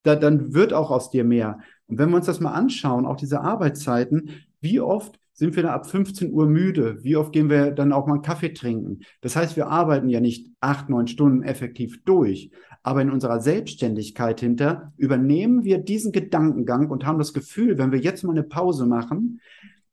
da, 0.03 0.15
dann 0.15 0.55
wird 0.55 0.73
auch 0.73 0.91
aus 0.91 1.11
dir 1.11 1.25
mehr. 1.25 1.59
Und 1.87 1.99
wenn 1.99 2.11
wir 2.11 2.17
uns 2.17 2.27
das 2.27 2.41
mal 2.41 2.53
anschauen, 2.53 3.07
auch 3.07 3.17
diese 3.17 3.41
Arbeitszeiten, 3.41 4.31
wie 4.61 4.81
oft 4.81 5.19
sind 5.37 5.55
wir 5.55 5.63
da 5.63 5.75
ab 5.75 5.87
15 5.87 6.33
Uhr 6.33 6.47
müde? 6.47 7.05
Wie 7.05 7.17
oft 7.17 7.31
gehen 7.31 7.51
wir 7.51 7.71
dann 7.71 7.93
auch 7.93 8.07
mal 8.07 8.15
einen 8.15 8.23
Kaffee 8.23 8.55
trinken? 8.55 9.01
Das 9.21 9.37
heißt, 9.37 9.55
wir 9.57 9.69
arbeiten 9.69 10.09
ja 10.09 10.21
nicht 10.21 10.51
acht, 10.61 10.89
neun 10.89 11.09
Stunden 11.09 11.43
effektiv 11.43 12.03
durch. 12.05 12.51
Aber 12.83 13.03
in 13.03 13.11
unserer 13.11 13.41
Selbstständigkeit 13.41 14.41
hinter 14.41 14.93
übernehmen 14.97 15.65
wir 15.65 15.79
diesen 15.79 16.11
Gedankengang 16.11 16.89
und 16.89 17.05
haben 17.05 17.19
das 17.19 17.35
Gefühl, 17.35 17.77
wenn 17.77 17.93
wir 17.93 17.99
jetzt 17.99 18.25
mal 18.25 18.33
eine 18.33 18.45
Pause 18.45 18.87
machen, 18.87 19.41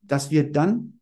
dass 0.02 0.32
wir 0.32 0.50
dann 0.50 1.00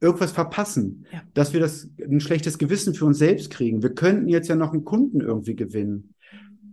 irgendwas 0.00 0.32
verpassen, 0.32 1.06
ja. 1.12 1.22
dass 1.34 1.52
wir 1.52 1.60
das 1.60 1.88
ein 2.00 2.20
schlechtes 2.20 2.58
Gewissen 2.58 2.94
für 2.94 3.06
uns 3.06 3.18
selbst 3.18 3.50
kriegen. 3.50 3.82
Wir 3.82 3.94
könnten 3.94 4.28
jetzt 4.28 4.48
ja 4.48 4.56
noch 4.56 4.72
einen 4.72 4.84
Kunden 4.84 5.20
irgendwie 5.20 5.56
gewinnen. 5.56 6.14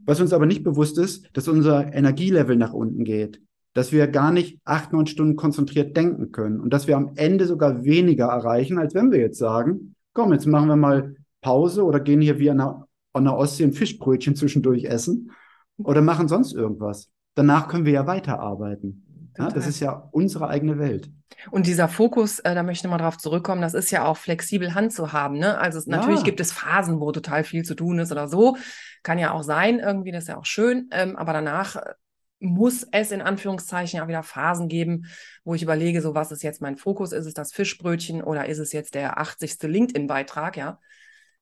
Was 0.06 0.20
uns 0.20 0.34
aber 0.34 0.46
nicht 0.46 0.64
bewusst 0.64 0.98
ist, 0.98 1.30
dass 1.34 1.48
unser 1.48 1.94
Energielevel 1.94 2.58
nach 2.58 2.74
unten 2.74 3.06
geht, 3.06 3.42
dass 3.74 3.92
wir 3.92 4.08
gar 4.08 4.32
nicht 4.32 4.60
acht, 4.66 4.92
neun 4.92 5.08
Stunden 5.08 5.36
konzentriert 5.36 5.96
denken 5.96 6.32
können 6.32 6.60
und 6.60 6.74
dass 6.74 6.88
wir 6.88 6.98
am 6.98 7.14
Ende 7.16 7.48
sogar 7.48 7.84
weniger 7.84 8.26
erreichen, 8.26 8.78
als 8.78 8.94
wenn 8.94 9.12
wir 9.12 9.20
jetzt 9.20 9.40
sagen, 9.40 9.96
komm, 10.14 10.34
jetzt 10.34 10.46
machen 10.46 10.68
wir 10.68 10.76
mal 10.76 11.16
Pause 11.42 11.84
oder 11.84 12.00
gehen 12.00 12.22
hier 12.22 12.40
wie 12.40 12.50
an 12.50 12.58
der, 12.58 12.88
an 13.14 13.24
der 13.24 13.38
Ostsee 13.38 13.64
ein 13.64 13.74
Fischbrötchen 13.74 14.36
zwischendurch 14.36 14.86
essen 14.86 15.32
oder 15.78 16.02
machen 16.02 16.28
sonst 16.28 16.54
irgendwas. 16.54 17.10
Danach 17.36 17.68
können 17.68 17.86
wir 17.86 17.94
ja 17.94 18.06
weiterarbeiten. 18.08 19.06
Ja, 19.38 19.50
das 19.50 19.68
ist 19.68 19.80
ja 19.80 20.10
unsere 20.12 20.48
eigene 20.48 20.78
Welt. 20.78 21.10
Und 21.52 21.68
dieser 21.68 21.88
Fokus, 21.88 22.40
äh, 22.40 22.54
da 22.56 22.64
möchte 22.64 22.88
ich 22.88 22.92
mal 22.92 22.98
drauf 22.98 23.18
zurückkommen, 23.18 23.62
das 23.62 23.74
ist 23.74 23.92
ja 23.92 24.06
auch 24.06 24.18
flexibel 24.18 24.76
Hand 24.76 24.94
zu 24.94 25.12
haben. 25.12 25.40
Ne? 25.40 25.58
Also 25.58 25.80
es, 25.80 25.88
natürlich 25.88 26.20
ja. 26.20 26.26
gibt 26.26 26.40
es 26.40 26.52
Phasen, 26.52 27.00
wo 27.00 27.12
total 27.12 27.44
viel 27.44 27.64
zu 27.64 27.76
tun 27.76 28.00
ist 28.00 28.12
oder 28.12 28.28
so. 28.28 28.58
Kann 29.02 29.20
ja 29.20 29.32
auch 29.32 29.44
sein, 29.44 29.80
irgendwie, 29.80 30.12
das 30.12 30.24
ist 30.24 30.30
ja 30.30 30.38
auch 30.38 30.46
schön. 30.46 30.90
Ähm, 30.92 31.16
aber 31.16 31.34
danach 31.34 31.76
äh, 31.76 31.94
muss 32.40 32.86
es 32.92 33.12
in 33.12 33.22
Anführungszeichen 33.22 33.98
ja 33.98 34.08
wieder 34.08 34.24
Phasen 34.24 34.68
geben, 34.68 35.06
wo 35.44 35.56
ich 35.56 35.64
überlege, 35.64 36.02
so 36.02 36.14
was 36.14 36.32
ist 36.32 36.44
jetzt 36.44 36.62
mein 36.62 36.78
Fokus? 36.78 37.12
Ist 37.12 37.26
es 37.26 37.34
das 37.34 37.54
Fischbrötchen 37.54 38.22
oder 38.22 38.48
ist 38.48 38.60
es 38.60 38.74
jetzt 38.74 38.96
der 38.96 39.18
80. 39.18 39.64
LinkedIn-Beitrag, 39.64 40.58
ja? 40.58 40.80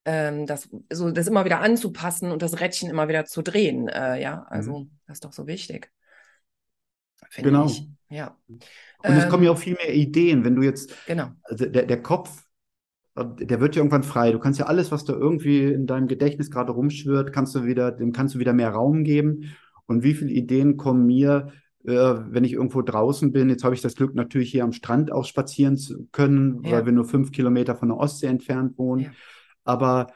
Ähm, 0.03 0.48
das, 0.48 0.67
so, 0.91 1.12
das 1.12 1.27
immer 1.27 1.45
wieder 1.45 1.60
anzupassen 1.60 2.31
und 2.31 2.41
das 2.41 2.60
Rädchen 2.60 2.89
immer 2.89 3.07
wieder 3.07 3.25
zu 3.25 3.43
drehen, 3.43 3.88
äh, 3.88 4.19
ja, 4.19 4.48
also 4.50 4.79
mhm. 4.79 4.98
das 5.05 5.17
ist 5.17 5.25
doch 5.25 5.33
so 5.33 5.45
wichtig. 5.45 5.91
Genau. 7.37 7.65
Ich. 7.65 7.87
Ja. 8.09 8.37
Und 8.47 9.15
es 9.15 9.29
kommen 9.29 9.43
ja 9.43 9.49
ähm, 9.49 9.55
auch 9.55 9.59
viel 9.59 9.75
mehr 9.75 9.93
Ideen, 9.93 10.43
wenn 10.43 10.55
du 10.55 10.61
jetzt, 10.61 10.93
genau. 11.07 11.29
Also 11.43 11.65
der, 11.65 11.85
der 11.85 12.01
Kopf, 12.01 12.43
der 13.15 13.59
wird 13.59 13.75
ja 13.75 13.79
irgendwann 13.79 14.03
frei. 14.03 14.31
Du 14.31 14.39
kannst 14.39 14.59
ja 14.59 14.67
alles, 14.67 14.91
was 14.91 15.05
da 15.05 15.13
irgendwie 15.13 15.63
in 15.63 15.87
deinem 15.87 16.07
Gedächtnis 16.07 16.51
gerade 16.51 16.71
rumschwirrt, 16.71 17.33
kannst 17.33 17.55
du 17.55 17.65
wieder, 17.65 17.91
dem 17.91 18.11
kannst 18.11 18.35
du 18.35 18.39
wieder 18.39 18.53
mehr 18.53 18.69
Raum 18.69 19.03
geben. 19.03 19.55
Und 19.85 20.03
wie 20.03 20.13
viele 20.13 20.31
Ideen 20.31 20.77
kommen 20.77 21.05
mir, 21.05 21.47
äh, 21.83 21.91
wenn 21.91 22.43
ich 22.43 22.53
irgendwo 22.53 22.81
draußen 22.81 23.31
bin? 23.31 23.49
Jetzt 23.49 23.63
habe 23.63 23.75
ich 23.75 23.81
das 23.81 23.95
Glück, 23.95 24.13
natürlich 24.15 24.51
hier 24.51 24.63
am 24.63 24.71
Strand 24.71 25.11
auch 25.11 25.25
spazieren 25.25 25.77
zu 25.77 26.07
können, 26.11 26.63
ja. 26.63 26.71
weil 26.71 26.85
wir 26.85 26.93
nur 26.93 27.05
fünf 27.05 27.31
Kilometer 27.31 27.75
von 27.75 27.89
der 27.89 27.97
Ostsee 27.97 28.27
entfernt 28.27 28.77
wohnen. 28.77 29.03
Ja. 29.03 29.11
Aber 29.63 30.07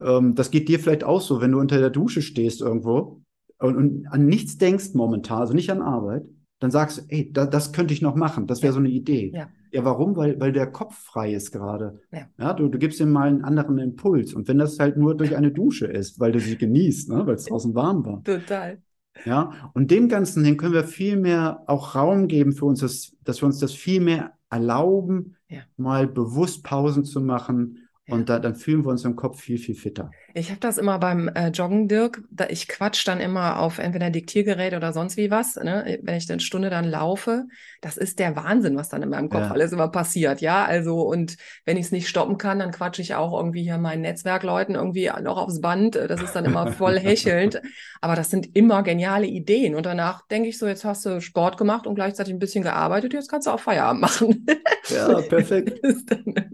ähm, 0.00 0.34
das 0.34 0.50
geht 0.50 0.68
dir 0.68 0.78
vielleicht 0.78 1.04
auch 1.04 1.20
so, 1.20 1.40
wenn 1.40 1.52
du 1.52 1.58
unter 1.58 1.78
der 1.78 1.90
Dusche 1.90 2.22
stehst 2.22 2.60
irgendwo 2.60 3.22
und, 3.60 3.76
und 3.76 4.06
an 4.08 4.26
nichts 4.26 4.58
denkst 4.58 4.94
momentan, 4.94 5.38
also 5.38 5.54
nicht 5.54 5.70
an 5.70 5.82
Arbeit 5.82 6.24
dann 6.60 6.70
sagst 6.70 6.98
du, 6.98 7.02
ey, 7.08 7.32
da, 7.32 7.46
das 7.46 7.72
könnte 7.72 7.92
ich 7.92 8.02
noch 8.02 8.14
machen, 8.14 8.46
das 8.46 8.62
wäre 8.62 8.72
so 8.72 8.78
eine 8.78 8.90
Idee. 8.90 9.32
Ja. 9.34 9.48
ja, 9.72 9.84
warum? 9.84 10.14
Weil, 10.14 10.38
weil 10.38 10.52
der 10.52 10.66
Kopf 10.66 10.94
frei 10.94 11.32
ist 11.32 11.50
gerade. 11.50 12.00
Ja. 12.12 12.26
ja 12.38 12.52
du, 12.52 12.68
du 12.68 12.78
gibst 12.78 13.00
ihm 13.00 13.10
mal 13.10 13.28
einen 13.28 13.42
anderen 13.42 13.78
Impuls. 13.78 14.34
Und 14.34 14.46
wenn 14.46 14.58
das 14.58 14.78
halt 14.78 14.96
nur 14.96 15.16
durch 15.16 15.34
eine 15.34 15.50
Dusche 15.50 15.86
ist, 15.86 16.20
weil 16.20 16.32
du 16.32 16.38
sie 16.38 16.56
genießt, 16.56 17.08
ne? 17.08 17.26
weil 17.26 17.34
es 17.34 17.46
draußen 17.46 17.74
warm 17.74 18.04
war. 18.04 18.22
Total. 18.22 18.78
Ja, 19.24 19.70
und 19.74 19.90
dem 19.90 20.08
Ganzen 20.08 20.44
hin 20.44 20.56
können 20.56 20.74
wir 20.74 20.84
viel 20.84 21.16
mehr 21.16 21.64
auch 21.66 21.94
Raum 21.94 22.28
geben 22.28 22.52
für 22.52 22.66
uns, 22.66 22.80
dass, 22.80 23.16
dass 23.24 23.42
wir 23.42 23.46
uns 23.46 23.58
das 23.58 23.72
viel 23.72 24.00
mehr 24.00 24.34
erlauben, 24.50 25.36
ja. 25.48 25.60
mal 25.76 26.06
bewusst 26.06 26.62
Pausen 26.62 27.04
zu 27.04 27.20
machen 27.20 27.88
und 28.10 28.28
da, 28.28 28.38
dann 28.38 28.54
fühlen 28.54 28.84
wir 28.84 28.90
uns 28.90 29.04
im 29.04 29.16
Kopf 29.16 29.40
viel, 29.40 29.58
viel 29.58 29.74
fitter. 29.74 30.10
Ich 30.34 30.50
habe 30.50 30.60
das 30.60 30.78
immer 30.78 30.98
beim 30.98 31.28
äh, 31.28 31.48
Joggen, 31.48 31.88
Dirk. 31.88 32.22
Da, 32.30 32.46
ich 32.48 32.68
quatsch 32.68 33.06
dann 33.06 33.20
immer 33.20 33.58
auf 33.58 33.78
entweder 33.78 34.10
Diktiergerät 34.10 34.74
oder 34.74 34.92
sonst 34.92 35.16
wie 35.16 35.30
was. 35.30 35.56
Ne? 35.56 35.98
Wenn 36.02 36.16
ich 36.16 36.30
eine 36.30 36.40
Stunde 36.40 36.70
dann 36.70 36.84
laufe, 36.84 37.46
das 37.80 37.96
ist 37.96 38.18
der 38.18 38.36
Wahnsinn, 38.36 38.76
was 38.76 38.88
dann 38.88 39.02
in 39.02 39.08
meinem 39.08 39.28
Kopf 39.28 39.42
ja. 39.42 39.50
alles 39.50 39.72
immer 39.72 39.88
passiert. 39.88 40.40
Ja, 40.40 40.64
also 40.64 41.02
und 41.02 41.36
wenn 41.64 41.76
ich 41.76 41.86
es 41.86 41.92
nicht 41.92 42.08
stoppen 42.08 42.38
kann, 42.38 42.60
dann 42.60 42.70
quatsche 42.70 43.02
ich 43.02 43.14
auch 43.14 43.36
irgendwie 43.36 43.62
hier 43.62 43.78
meinen 43.78 44.02
Netzwerkleuten 44.02 44.76
irgendwie 44.76 45.10
noch 45.22 45.38
aufs 45.38 45.60
Band. 45.60 45.96
Das 45.96 46.22
ist 46.22 46.34
dann 46.34 46.44
immer 46.44 46.72
voll 46.72 46.98
hechelnd. 47.00 47.60
Aber 48.00 48.14
das 48.14 48.30
sind 48.30 48.56
immer 48.56 48.82
geniale 48.82 49.26
Ideen. 49.26 49.74
Und 49.74 49.84
danach 49.84 50.26
denke 50.28 50.48
ich 50.48 50.58
so, 50.58 50.66
jetzt 50.66 50.84
hast 50.84 51.04
du 51.04 51.20
Sport 51.20 51.56
gemacht 51.58 51.86
und 51.86 51.96
gleichzeitig 51.96 52.32
ein 52.32 52.38
bisschen 52.38 52.62
gearbeitet. 52.62 53.12
Jetzt 53.12 53.30
kannst 53.30 53.46
du 53.46 53.50
auch 53.50 53.60
Feierabend 53.60 54.00
machen. 54.00 54.46
Ja, 54.90 55.22
perfekt. 55.28 55.80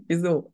Wieso? 0.07 0.51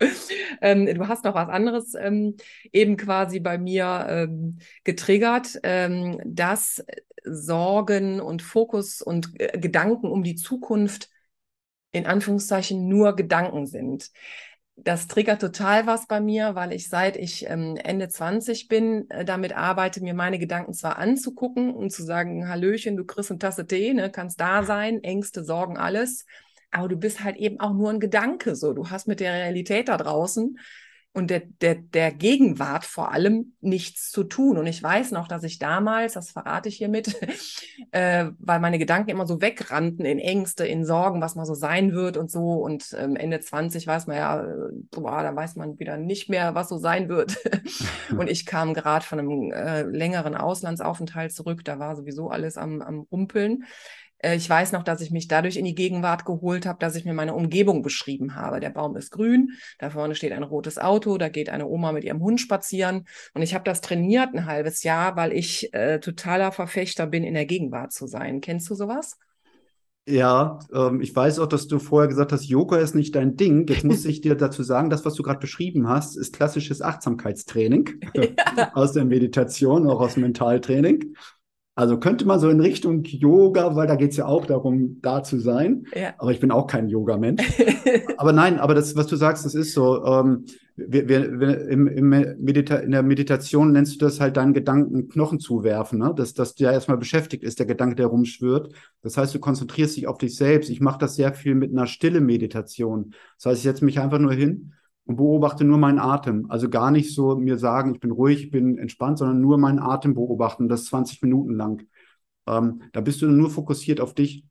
Ähm, 0.62 0.86
du 0.86 1.08
hast 1.08 1.24
noch 1.26 1.36
was 1.36 1.50
anderes 1.50 1.96
ähm, 1.96 2.38
eben 2.72 2.98
quasi 2.98 3.40
bei 3.40 3.58
mir 3.58 4.06
ähm, 4.10 4.60
getriggert, 4.84 5.60
ähm, 5.64 6.20
dass 6.26 6.84
Sorgen 7.26 8.22
und 8.22 8.42
Fokus 8.42 9.02
und 9.02 9.32
äh, 9.40 9.58
Gedanken 9.60 10.08
um 10.12 10.24
die 10.24 10.36
Zukunft 10.36 11.10
in 11.92 12.06
Anführungszeichen 12.08 12.88
nur 12.88 13.16
Gedanken 13.16 13.68
sind. 13.68 14.12
Das 14.76 15.08
triggert 15.08 15.40
total 15.42 15.86
was 15.86 16.08
bei 16.08 16.20
mir, 16.20 16.56
weil 16.56 16.74
ich 16.74 16.90
seit 16.90 17.16
ich 17.16 17.46
ähm, 17.48 17.78
Ende 17.78 18.10
20 18.10 18.68
bin, 18.68 19.08
äh, 19.12 19.24
damit 19.24 19.54
arbeite, 19.56 20.02
mir 20.02 20.16
meine 20.16 20.40
Gedanken 20.40 20.74
zwar 20.74 20.98
anzugucken 20.98 21.74
und 21.76 21.92
zu 21.92 22.04
sagen, 22.04 22.50
Hallöchen, 22.50 22.98
du 22.98 23.06
kriegst 23.06 23.30
eine 23.30 23.38
Tasse 23.40 23.68
Tee, 23.68 23.94
ne, 23.94 24.10
kannst 24.12 24.42
da 24.42 24.64
sein, 24.64 25.04
Ängste, 25.04 25.44
Sorgen, 25.44 25.78
alles. 25.78 26.26
Aber 26.74 26.88
du 26.88 26.98
bist 26.98 27.24
halt 27.24 27.38
eben 27.38 27.60
auch 27.60 27.74
nur 27.74 27.90
ein 27.90 28.00
Gedanke 28.00 28.56
so. 28.56 28.74
Du 28.74 28.90
hast 28.90 29.08
mit 29.08 29.20
der 29.20 29.34
Realität 29.34 29.88
da 29.88 29.98
draußen 29.98 30.58
und 31.16 31.30
der, 31.30 31.44
der, 31.62 31.76
der 31.76 32.12
Gegenwart 32.12 32.86
vor 32.86 33.12
allem 33.12 33.54
nichts 33.62 34.10
zu 34.10 34.24
tun. 34.24 34.58
Und 34.58 34.66
ich 34.66 34.82
weiß 34.82 35.12
noch, 35.12 35.28
dass 35.28 35.44
ich 35.44 35.60
damals, 35.60 36.14
das 36.14 36.32
verrate 36.32 36.70
ich 36.70 36.78
hiermit, 36.78 37.16
äh, 37.92 38.32
weil 38.40 38.60
meine 38.60 38.80
Gedanken 38.80 39.12
immer 39.12 39.28
so 39.28 39.40
wegrannten 39.40 40.06
in 40.06 40.18
Ängste, 40.18 40.66
in 40.66 40.86
Sorgen, 40.86 41.22
was 41.22 41.36
mal 41.36 41.46
so 41.46 41.54
sein 41.54 41.94
wird 41.94 42.18
und 42.18 42.32
so. 42.32 42.54
Und 42.54 42.96
ähm, 42.98 43.16
Ende 43.16 43.40
20 43.40 43.86
weiß 43.86 44.08
man 44.08 44.18
ja, 44.18 44.44
äh, 44.44 44.72
boah, 44.90 45.22
da 45.22 45.36
weiß 45.36 45.56
man 45.56 45.78
wieder 45.78 45.98
nicht 45.98 46.30
mehr, 46.30 46.56
was 46.56 46.70
so 46.70 46.78
sein 46.78 47.10
wird. 47.10 47.38
und 48.18 48.28
ich 48.28 48.48
kam 48.48 48.74
gerade 48.74 49.06
von 49.06 49.20
einem 49.20 49.52
äh, 49.52 49.84
längeren 49.84 50.34
Auslandsaufenthalt 50.34 51.32
zurück, 51.32 51.64
da 51.64 51.78
war 51.78 51.96
sowieso 51.96 52.30
alles 52.30 52.58
am, 52.58 52.82
am 52.82 53.02
Rumpeln. 53.02 53.66
Äh, 54.24 54.36
ich 54.36 54.50
weiß 54.50 54.72
noch, 54.72 54.84
dass 54.84 55.02
ich 55.02 55.12
mich 55.12 55.28
dadurch 55.28 55.58
in 55.58 55.66
die 55.66 55.76
Gegenwart 55.76 56.26
geholt 56.26 56.66
habe, 56.66 56.80
dass 56.80 56.96
ich 56.96 57.06
mir 57.06 57.14
meine 57.14 57.36
Umgebung 57.36 57.84
beschrieben 57.84 58.36
habe. 58.36 58.60
Der 58.60 58.70
Baum 58.70 58.96
ist 58.96 59.12
grün, 59.12 59.52
da 59.78 59.90
vorne 59.90 60.16
steht 60.16 60.32
ein 60.32 60.44
rotes 60.44 60.80
Auto, 60.80 61.18
da 61.18 61.30
geht 61.30 61.50
eine 61.50 61.68
Oma 61.68 61.92
mit 61.92 62.04
ihrem 62.04 62.22
Hund 62.22 62.42
spazieren. 62.42 63.06
Und 63.34 63.42
ich 63.42 63.54
habe 63.54 63.64
das 63.64 63.82
trainiert 63.82 64.34
ein 64.34 64.46
halbes 64.46 64.84
Jahr, 64.84 65.16
weil 65.16 65.34
ich 65.34 65.74
äh, 65.74 66.00
totaler 66.00 66.52
Verfechter 66.52 67.06
bin, 67.06 67.24
in 67.24 67.34
der 67.34 67.46
Gegenwart 67.46 67.92
zu 67.92 68.08
sein. 68.08 68.42
Kennst 68.42 68.70
du 68.70 68.76
sowas? 68.76 69.18
Ja, 70.06 70.60
ähm, 70.74 71.00
ich 71.00 71.16
weiß 71.16 71.40
auch, 71.40 71.48
dass 71.48 71.68
du 71.68 71.80
vorher 71.80 72.10
gesagt 72.10 72.34
hast, 72.34 72.46
Yoga 72.46 72.78
ist 72.78 72.94
nicht 72.94 73.16
dein 73.16 73.38
Ding. 73.38 73.68
Jetzt 73.68 73.86
muss 73.86 74.04
ich 74.06 74.20
dir 74.20 74.36
dazu 74.36 74.62
sagen, 74.62 74.90
das, 74.90 75.06
was 75.06 75.14
du 75.14 75.24
gerade 75.24 75.40
beschrieben 75.40 75.88
hast, 75.88 76.18
ist 76.18 76.36
klassisches 76.36 76.82
Achtsamkeitstraining 76.82 78.02
ja. 78.14 78.74
aus 78.74 78.92
der 78.92 79.06
Meditation, 79.06 79.88
auch 79.88 80.02
aus 80.02 80.18
Mentaltraining. 80.18 81.16
Also 81.76 82.00
könnte 82.00 82.26
man 82.26 82.40
so 82.40 82.50
in 82.50 82.60
Richtung 82.60 83.04
Yoga, 83.04 83.76
weil 83.76 83.88
da 83.88 83.96
geht 83.96 84.12
es 84.12 84.18
ja 84.18 84.26
auch 84.28 84.46
darum, 84.46 85.00
da 85.02 85.24
zu 85.24 85.40
sein. 85.40 85.88
Ja. 85.96 86.14
Aber 86.20 86.32
ich 86.32 86.40
bin 86.40 86.52
auch 86.52 86.68
kein 86.68 86.88
Yoga-Mensch. 86.88 87.42
aber 88.18 88.32
nein, 88.32 88.60
aber 88.60 88.76
das, 88.76 88.96
was 88.96 89.08
du 89.08 89.16
sagst, 89.16 89.44
das 89.44 89.56
ist 89.56 89.74
so. 89.74 90.06
Ähm, 90.06 90.46
wir, 90.76 91.08
wir, 91.08 91.40
wir, 91.40 91.68
im, 91.68 91.88
im 91.88 92.10
Medita 92.40 92.78
in 92.78 92.92
der 92.92 93.04
Meditation 93.04 93.72
nennst 93.72 93.96
du 93.96 94.06
das 94.06 94.20
halt 94.20 94.38
deinen 94.38 94.54
Gedanken 94.54 95.08
Knochen 95.08 95.40
zuwerfen, 95.40 96.00
ne? 96.00 96.14
dass, 96.16 96.34
dass 96.34 96.56
der 96.56 96.72
erstmal 96.72 96.98
beschäftigt 96.98 97.44
ist, 97.44 97.60
der 97.60 97.68
Gedanke, 97.68 97.96
der 97.96 98.08
rumschwirrt. 98.08 98.74
Das 99.02 99.18
heißt, 99.18 99.34
du 99.36 99.40
konzentrierst 99.40 99.98
dich 99.98 100.08
auf 100.08 100.18
dich 100.18 100.36
selbst. 100.36 100.70
Ich 100.70 100.82
mache 100.82 100.98
das 101.00 101.16
sehr 101.16 101.34
viel 101.34 101.54
mit 101.54 101.72
einer 101.72 101.86
stille 101.86 102.22
Meditation. 102.22 103.14
Das 103.38 103.48
heißt, 103.48 103.58
ich 103.58 103.64
setze 103.64 103.86
mich 103.86 104.00
einfach 104.00 104.20
nur 104.20 104.34
hin 104.34 104.74
und 105.06 105.18
beobachte 105.18 105.64
nur 105.64 105.78
meinen 105.78 106.00
Atem. 106.00 106.50
Also 106.50 106.70
gar 106.70 106.92
nicht 106.92 107.14
so 107.14 107.36
mir 107.36 107.58
sagen, 107.58 107.94
ich 107.94 108.00
bin 108.00 108.12
ruhig, 108.12 108.46
ich 108.46 108.52
bin 108.52 108.78
entspannt, 108.78 109.18
sondern 109.18 109.42
nur 109.42 109.58
meinen 109.58 109.80
Atem 109.80 110.14
beobachten, 110.14 110.70
das 110.70 110.86
20 110.86 111.22
Minuten 111.22 111.54
lang. 111.56 111.84
Ähm, 112.48 112.84
da 112.94 113.02
bist 113.02 113.22
du 113.22 113.28
nur 113.28 113.50
fokussiert 113.50 114.00
auf 114.00 114.14
dich 114.14 114.46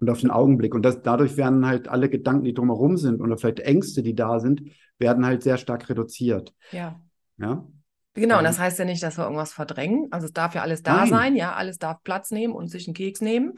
und 0.00 0.10
auf 0.10 0.20
den 0.20 0.30
Augenblick. 0.30 0.74
Und 0.74 0.82
das, 0.82 1.02
dadurch 1.02 1.36
werden 1.36 1.66
halt 1.66 1.88
alle 1.88 2.08
Gedanken, 2.08 2.44
die 2.44 2.54
drumherum 2.54 2.96
sind 2.96 3.20
oder 3.20 3.38
vielleicht 3.38 3.60
Ängste, 3.60 4.02
die 4.02 4.14
da 4.14 4.40
sind, 4.40 4.62
werden 4.98 5.24
halt 5.24 5.42
sehr 5.42 5.56
stark 5.56 5.88
reduziert. 5.88 6.52
Ja. 6.72 7.00
Ja. 7.38 7.66
Genau, 8.14 8.38
und 8.38 8.44
das 8.44 8.58
heißt 8.58 8.78
ja 8.78 8.86
nicht, 8.86 9.02
dass 9.02 9.18
wir 9.18 9.24
irgendwas 9.24 9.52
verdrängen. 9.52 10.08
Also 10.10 10.26
es 10.26 10.32
darf 10.32 10.54
ja 10.54 10.62
alles 10.62 10.82
da 10.82 10.96
Nein. 10.96 11.08
sein, 11.08 11.36
ja, 11.36 11.52
alles 11.52 11.78
darf 11.78 12.02
Platz 12.02 12.30
nehmen 12.30 12.54
und 12.54 12.68
sich 12.68 12.88
einen 12.88 12.94
Keks 12.94 13.20
nehmen. 13.20 13.54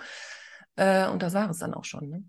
Äh, 0.78 1.10
und 1.10 1.22
das 1.22 1.34
war 1.34 1.50
es 1.50 1.58
dann 1.58 1.74
auch 1.74 1.84
schon. 1.84 2.08
Ne? 2.08 2.24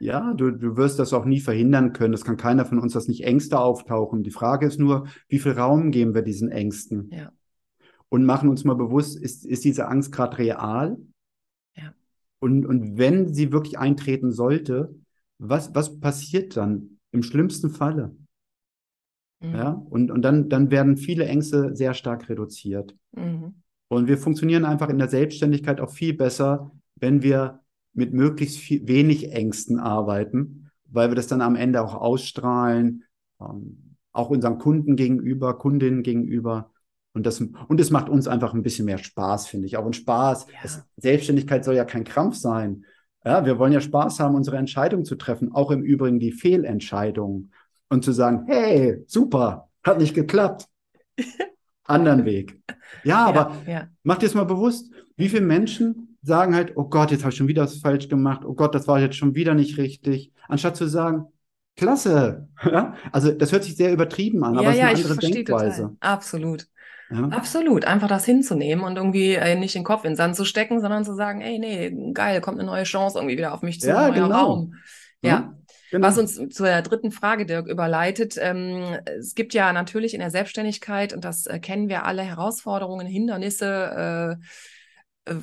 Ja, 0.00 0.34
du, 0.34 0.50
du 0.50 0.76
wirst 0.76 0.98
das 0.98 1.12
auch 1.12 1.24
nie 1.24 1.38
verhindern 1.38 1.92
können. 1.92 2.12
Es 2.12 2.24
kann 2.24 2.36
keiner 2.36 2.64
von 2.64 2.80
uns, 2.80 2.92
dass 2.92 3.06
nicht 3.06 3.22
Ängste 3.22 3.60
auftauchen. 3.60 4.24
Die 4.24 4.32
Frage 4.32 4.66
ist 4.66 4.80
nur, 4.80 5.06
wie 5.28 5.38
viel 5.38 5.52
Raum 5.52 5.92
geben 5.92 6.12
wir 6.12 6.22
diesen 6.22 6.50
Ängsten? 6.50 7.08
Ja. 7.12 7.30
Und 8.08 8.24
machen 8.24 8.48
uns 8.48 8.64
mal 8.64 8.74
bewusst, 8.74 9.16
ist, 9.16 9.46
ist 9.46 9.64
diese 9.64 9.86
Angst 9.86 10.10
gerade 10.10 10.38
real? 10.38 10.98
Ja. 11.76 11.94
Und, 12.40 12.66
und 12.66 12.98
wenn 12.98 13.32
sie 13.32 13.52
wirklich 13.52 13.78
eintreten 13.78 14.32
sollte, 14.32 14.92
was, 15.38 15.72
was 15.72 16.00
passiert 16.00 16.56
dann 16.56 16.98
im 17.12 17.22
schlimmsten 17.22 17.70
Falle? 17.70 18.16
Mhm. 19.40 19.54
Ja, 19.54 19.70
und, 19.70 20.10
und 20.10 20.22
dann, 20.22 20.48
dann 20.48 20.72
werden 20.72 20.96
viele 20.96 21.26
Ängste 21.26 21.76
sehr 21.76 21.94
stark 21.94 22.28
reduziert. 22.28 22.96
Mhm. 23.12 23.62
Und 23.86 24.08
wir 24.08 24.18
funktionieren 24.18 24.64
einfach 24.64 24.88
in 24.88 24.98
der 24.98 25.08
Selbstständigkeit 25.08 25.80
auch 25.80 25.90
viel 25.90 26.14
besser, 26.14 26.72
wenn 26.96 27.22
wir 27.22 27.60
mit 27.98 28.14
möglichst 28.14 28.58
viel, 28.58 28.86
wenig 28.86 29.32
Ängsten 29.32 29.80
arbeiten, 29.80 30.70
weil 30.84 31.10
wir 31.10 31.16
das 31.16 31.26
dann 31.26 31.42
am 31.42 31.56
Ende 31.56 31.82
auch 31.82 31.94
ausstrahlen, 31.94 33.02
ähm, 33.40 33.96
auch 34.12 34.30
unseren 34.30 34.58
Kunden 34.58 34.94
gegenüber, 34.94 35.58
Kundinnen 35.58 36.04
gegenüber. 36.04 36.70
Und 37.12 37.26
das, 37.26 37.40
und 37.40 37.80
es 37.80 37.90
macht 37.90 38.08
uns 38.08 38.28
einfach 38.28 38.54
ein 38.54 38.62
bisschen 38.62 38.84
mehr 38.84 38.98
Spaß, 38.98 39.48
finde 39.48 39.66
ich. 39.66 39.76
Auch 39.76 39.84
ein 39.84 39.92
Spaß. 39.92 40.46
Ja. 40.46 40.58
Es, 40.62 40.82
Selbstständigkeit 40.96 41.64
soll 41.64 41.74
ja 41.74 41.84
kein 41.84 42.04
Krampf 42.04 42.36
sein. 42.36 42.84
Ja, 43.24 43.44
wir 43.44 43.58
wollen 43.58 43.72
ja 43.72 43.80
Spaß 43.80 44.20
haben, 44.20 44.36
unsere 44.36 44.58
Entscheidung 44.58 45.04
zu 45.04 45.16
treffen, 45.16 45.52
auch 45.52 45.72
im 45.72 45.82
Übrigen 45.82 46.20
die 46.20 46.32
Fehlentscheidungen. 46.32 47.52
Und 47.88 48.04
zu 48.04 48.12
sagen, 48.12 48.44
hey, 48.46 49.02
super, 49.08 49.70
hat 49.82 49.98
nicht 49.98 50.14
geklappt. 50.14 50.66
Anderen 51.84 52.24
Weg. 52.24 52.60
Ja, 53.02 53.26
aber 53.26 53.56
ja. 53.66 53.88
mach 54.04 54.18
dir 54.18 54.26
es 54.26 54.34
mal 54.34 54.44
bewusst, 54.44 54.92
wie 55.16 55.28
viele 55.28 55.44
Menschen 55.44 56.07
sagen 56.28 56.54
halt, 56.54 56.76
oh 56.76 56.84
Gott, 56.84 57.10
jetzt 57.10 57.22
habe 57.24 57.32
ich 57.32 57.36
schon 57.36 57.48
wieder 57.48 57.64
was 57.64 57.78
falsch 57.78 58.08
gemacht, 58.08 58.42
oh 58.44 58.54
Gott, 58.54 58.74
das 58.74 58.86
war 58.86 59.00
jetzt 59.00 59.16
schon 59.16 59.34
wieder 59.34 59.54
nicht 59.54 59.78
richtig, 59.78 60.32
anstatt 60.46 60.76
zu 60.76 60.86
sagen, 60.86 61.26
klasse. 61.76 62.48
also 63.12 63.32
das 63.32 63.50
hört 63.50 63.64
sich 63.64 63.76
sehr 63.76 63.92
übertrieben 63.92 64.44
an, 64.44 64.54
ja, 64.54 64.60
aber 64.60 64.70
es 64.70 64.76
ist 64.76 64.82
eine 64.82 64.94
andere 64.94 65.16
Denkweise. 65.16 65.82
Total. 65.82 65.96
Absolut. 66.00 66.66
Ja. 67.10 67.24
Absolut, 67.28 67.86
einfach 67.86 68.08
das 68.08 68.26
hinzunehmen 68.26 68.84
und 68.84 68.96
irgendwie 68.96 69.32
äh, 69.32 69.56
nicht 69.56 69.74
den 69.74 69.84
Kopf 69.84 70.04
in 70.04 70.10
den 70.10 70.16
Sand 70.16 70.36
zu 70.36 70.44
stecken, 70.44 70.80
sondern 70.80 71.04
zu 71.04 71.14
sagen, 71.14 71.40
ey, 71.40 71.58
nee, 71.58 72.12
geil, 72.12 72.42
kommt 72.42 72.58
eine 72.58 72.68
neue 72.68 72.84
Chance 72.84 73.18
irgendwie 73.18 73.38
wieder 73.38 73.54
auf 73.54 73.62
mich 73.62 73.80
zu, 73.80 73.88
ja, 73.88 74.08
neuer 74.08 74.12
genau. 74.12 74.36
Raum. 74.36 74.74
Ja. 75.22 75.30
ja. 75.30 75.54
Genau. 75.90 76.06
Was 76.06 76.18
uns 76.18 76.34
zu 76.34 76.62
der 76.64 76.82
dritten 76.82 77.10
Frage, 77.10 77.46
Dirk, 77.46 77.66
überleitet. 77.66 78.36
Ähm, 78.38 78.98
es 79.18 79.34
gibt 79.34 79.54
ja 79.54 79.72
natürlich 79.72 80.12
in 80.12 80.20
der 80.20 80.30
Selbstständigkeit, 80.30 81.14
und 81.14 81.24
das 81.24 81.46
äh, 81.46 81.60
kennen 81.60 81.88
wir 81.88 82.04
alle, 82.04 82.22
Herausforderungen, 82.22 83.06
Hindernisse, 83.06 84.36
äh, 84.38 84.44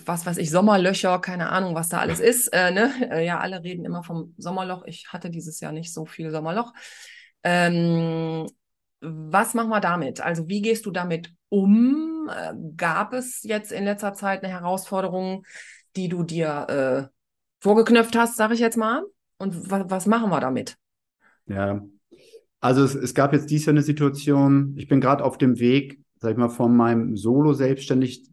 was 0.06 0.26
weiß 0.26 0.38
ich, 0.38 0.50
Sommerlöcher, 0.50 1.20
keine 1.20 1.50
Ahnung, 1.50 1.76
was 1.76 1.90
da 1.90 2.00
alles 2.00 2.20
ist. 2.20 2.48
Äh, 2.50 2.72
ne? 2.72 2.92
Äh, 3.12 3.26
ja, 3.26 3.40
alle 3.40 3.64
reden 3.64 3.86
immer 3.86 4.04
vom 4.04 4.34
Sommerloch. 4.38 4.84
Ich 4.86 5.08
hatte 5.14 5.30
dieses 5.30 5.60
Jahr 5.60 5.72
nicht 5.72 5.94
so 5.94 6.06
viel 6.06 6.32
Sommerloch. 6.32 6.74
Ähm, 7.44 8.48
was 9.02 9.54
machen 9.54 9.70
wir 9.70 9.82
damit? 9.82 10.22
Also 10.22 10.48
wie 10.48 10.62
gehst 10.62 10.86
du 10.86 10.92
damit 10.92 11.32
um? 11.50 12.30
Äh, 12.30 12.54
gab 12.76 13.14
es 13.14 13.44
jetzt 13.44 13.72
in 13.72 13.86
letzter 13.86 14.14
Zeit 14.14 14.44
eine 14.44 14.52
Herausforderung, 14.52 15.46
die 15.96 16.10
du 16.10 16.24
dir 16.24 17.10
äh, 17.12 17.16
vorgeknöpft 17.60 18.16
hast, 18.16 18.38
sage 18.38 18.54
ich 18.54 18.60
jetzt 18.60 18.78
mal? 18.78 19.04
Und 19.38 19.70
was 19.70 20.08
machen 20.08 20.30
wir 20.30 20.40
damit? 20.40 20.78
Ja, 21.46 21.84
also 22.60 22.84
es, 22.84 22.96
es 22.96 23.14
gab 23.14 23.34
jetzt 23.34 23.50
dies 23.50 23.66
Jahr 23.66 23.74
eine 23.74 23.82
Situation, 23.82 24.74
ich 24.78 24.88
bin 24.88 25.02
gerade 25.02 25.24
auf 25.24 25.38
dem 25.38 25.60
Weg, 25.60 26.00
sag 26.20 26.32
ich 26.32 26.38
mal, 26.38 26.50
von 26.50 26.76
meinem 26.76 27.16
Solo-Selbstständig 27.16 28.24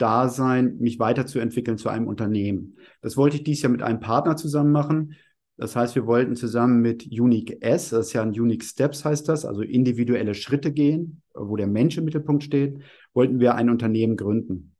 Dasein, 0.00 0.78
mich 0.78 0.98
weiterzuentwickeln 0.98 1.78
zu 1.78 1.88
einem 1.88 2.06
Unternehmen. 2.06 2.76
Das 3.02 3.16
wollte 3.16 3.36
ich 3.36 3.44
dies 3.44 3.62
Jahr 3.62 3.70
mit 3.70 3.82
einem 3.82 4.00
Partner 4.00 4.36
zusammen 4.36 4.72
machen. 4.72 5.14
Das 5.56 5.76
heißt, 5.76 5.94
wir 5.94 6.06
wollten 6.06 6.36
zusammen 6.36 6.80
mit 6.80 7.06
Unique 7.06 7.58
S, 7.62 7.90
das 7.90 8.08
ist 8.08 8.12
ja 8.12 8.22
ein 8.22 8.30
Unique 8.30 8.64
Steps 8.64 9.04
heißt 9.04 9.28
das, 9.28 9.44
also 9.44 9.62
individuelle 9.62 10.34
Schritte 10.34 10.72
gehen, 10.72 11.22
wo 11.34 11.56
der 11.56 11.66
Mensch 11.66 11.98
im 11.98 12.04
Mittelpunkt 12.04 12.44
steht, 12.44 12.78
wollten 13.12 13.40
wir 13.40 13.56
ein 13.56 13.68
Unternehmen 13.68 14.16
gründen. 14.16 14.76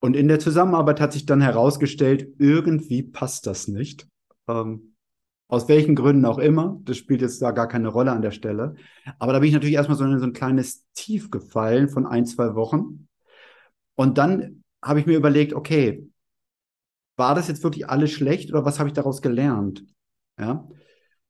Und 0.00 0.16
in 0.16 0.28
der 0.28 0.38
Zusammenarbeit 0.38 1.00
hat 1.00 1.12
sich 1.12 1.26
dann 1.26 1.40
herausgestellt, 1.40 2.34
irgendwie 2.38 3.02
passt 3.02 3.46
das 3.46 3.68
nicht. 3.68 4.06
Ähm, 4.48 4.94
aus 5.50 5.68
welchen 5.68 5.96
Gründen 5.96 6.24
auch 6.24 6.38
immer. 6.38 6.80
Das 6.84 6.96
spielt 6.96 7.20
jetzt 7.20 7.42
da 7.42 7.50
gar 7.50 7.66
keine 7.66 7.88
Rolle 7.88 8.12
an 8.12 8.22
der 8.22 8.30
Stelle. 8.30 8.76
Aber 9.18 9.32
da 9.32 9.40
bin 9.40 9.48
ich 9.48 9.54
natürlich 9.54 9.74
erstmal 9.74 9.98
so 9.98 10.18
so 10.18 10.24
ein 10.24 10.32
kleines 10.32 10.86
Tief 10.94 11.30
gefallen 11.30 11.88
von 11.88 12.06
ein, 12.06 12.24
zwei 12.24 12.54
Wochen. 12.54 13.08
Und 14.00 14.16
dann 14.16 14.64
habe 14.82 14.98
ich 14.98 15.04
mir 15.04 15.18
überlegt, 15.18 15.52
okay, 15.52 16.08
war 17.18 17.34
das 17.34 17.48
jetzt 17.48 17.62
wirklich 17.62 17.90
alles 17.90 18.10
schlecht 18.10 18.50
oder 18.50 18.64
was 18.64 18.78
habe 18.78 18.88
ich 18.88 18.94
daraus 18.94 19.20
gelernt? 19.20 19.84
Ja. 20.38 20.66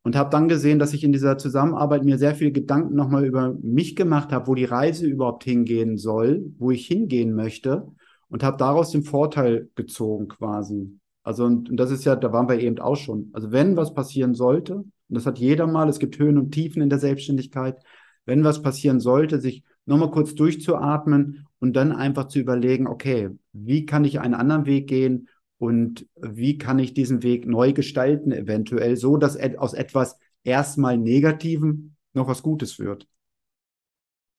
Und 0.04 0.14
habe 0.14 0.30
dann 0.30 0.46
gesehen, 0.46 0.78
dass 0.78 0.92
ich 0.92 1.02
in 1.02 1.10
dieser 1.10 1.36
Zusammenarbeit 1.36 2.04
mir 2.04 2.16
sehr 2.16 2.36
viele 2.36 2.52
Gedanken 2.52 2.94
nochmal 2.94 3.24
über 3.24 3.56
mich 3.60 3.96
gemacht 3.96 4.30
habe, 4.30 4.46
wo 4.46 4.54
die 4.54 4.66
Reise 4.66 5.08
überhaupt 5.08 5.42
hingehen 5.42 5.98
soll, 5.98 6.44
wo 6.58 6.70
ich 6.70 6.86
hingehen 6.86 7.34
möchte 7.34 7.88
und 8.28 8.44
habe 8.44 8.56
daraus 8.56 8.92
den 8.92 9.02
Vorteil 9.02 9.68
gezogen 9.74 10.28
quasi. 10.28 10.96
Also 11.24 11.46
und, 11.46 11.70
und, 11.70 11.76
das 11.76 11.90
ist 11.90 12.04
ja, 12.04 12.14
da 12.14 12.32
waren 12.32 12.48
wir 12.48 12.60
eben 12.60 12.78
auch 12.78 12.94
schon. 12.94 13.30
Also 13.32 13.50
wenn 13.50 13.76
was 13.76 13.94
passieren 13.94 14.34
sollte, 14.34 14.74
und 14.76 14.94
das 15.08 15.26
hat 15.26 15.40
jeder 15.40 15.66
mal, 15.66 15.88
es 15.88 15.98
gibt 15.98 16.20
Höhen 16.20 16.38
und 16.38 16.52
Tiefen 16.52 16.82
in 16.82 16.88
der 16.88 17.00
Selbstständigkeit, 17.00 17.82
wenn 18.26 18.44
was 18.44 18.62
passieren 18.62 19.00
sollte, 19.00 19.40
sich 19.40 19.64
nochmal 19.90 20.10
kurz 20.10 20.34
durchzuatmen 20.34 21.46
und 21.58 21.74
dann 21.74 21.92
einfach 21.92 22.28
zu 22.28 22.38
überlegen, 22.38 22.86
okay, 22.86 23.30
wie 23.52 23.84
kann 23.84 24.04
ich 24.04 24.20
einen 24.20 24.34
anderen 24.34 24.64
Weg 24.64 24.88
gehen 24.88 25.28
und 25.58 26.06
wie 26.16 26.56
kann 26.56 26.78
ich 26.78 26.94
diesen 26.94 27.22
Weg 27.22 27.46
neu 27.46 27.72
gestalten, 27.72 28.32
eventuell, 28.32 28.96
so 28.96 29.18
dass 29.18 29.36
aus 29.58 29.74
etwas 29.74 30.16
erstmal 30.44 30.96
Negativem 30.96 31.96
noch 32.14 32.28
was 32.28 32.42
Gutes 32.42 32.78
wird. 32.78 33.06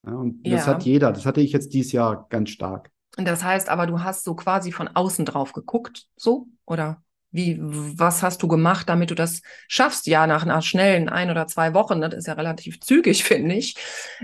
Ja, 0.05 0.13
und 0.13 0.47
ja. 0.47 0.55
das 0.55 0.67
hat 0.67 0.83
jeder, 0.83 1.11
das 1.11 1.25
hatte 1.25 1.41
ich 1.41 1.51
jetzt 1.51 1.73
dieses 1.73 1.91
Jahr 1.91 2.27
ganz 2.29 2.49
stark. 2.49 2.89
Das 3.17 3.43
heißt 3.43 3.69
aber, 3.69 3.85
du 3.85 3.99
hast 4.01 4.23
so 4.23 4.35
quasi 4.35 4.71
von 4.71 4.87
außen 4.87 5.25
drauf 5.25 5.51
geguckt, 5.51 6.07
so? 6.15 6.47
Oder 6.65 7.03
wie, 7.31 7.57
was 7.61 8.23
hast 8.23 8.43
du 8.43 8.47
gemacht, 8.47 8.89
damit 8.89 9.09
du 9.09 9.15
das 9.15 9.41
schaffst? 9.67 10.07
Ja, 10.07 10.27
nach 10.27 10.43
einer 10.43 10.61
schnellen 10.61 11.09
ein 11.09 11.29
oder 11.29 11.47
zwei 11.47 11.73
Wochen, 11.73 12.01
das 12.01 12.13
ist 12.13 12.27
ja 12.27 12.33
relativ 12.33 12.81
zügig, 12.81 13.23
finde 13.25 13.55
ich, 13.55 13.75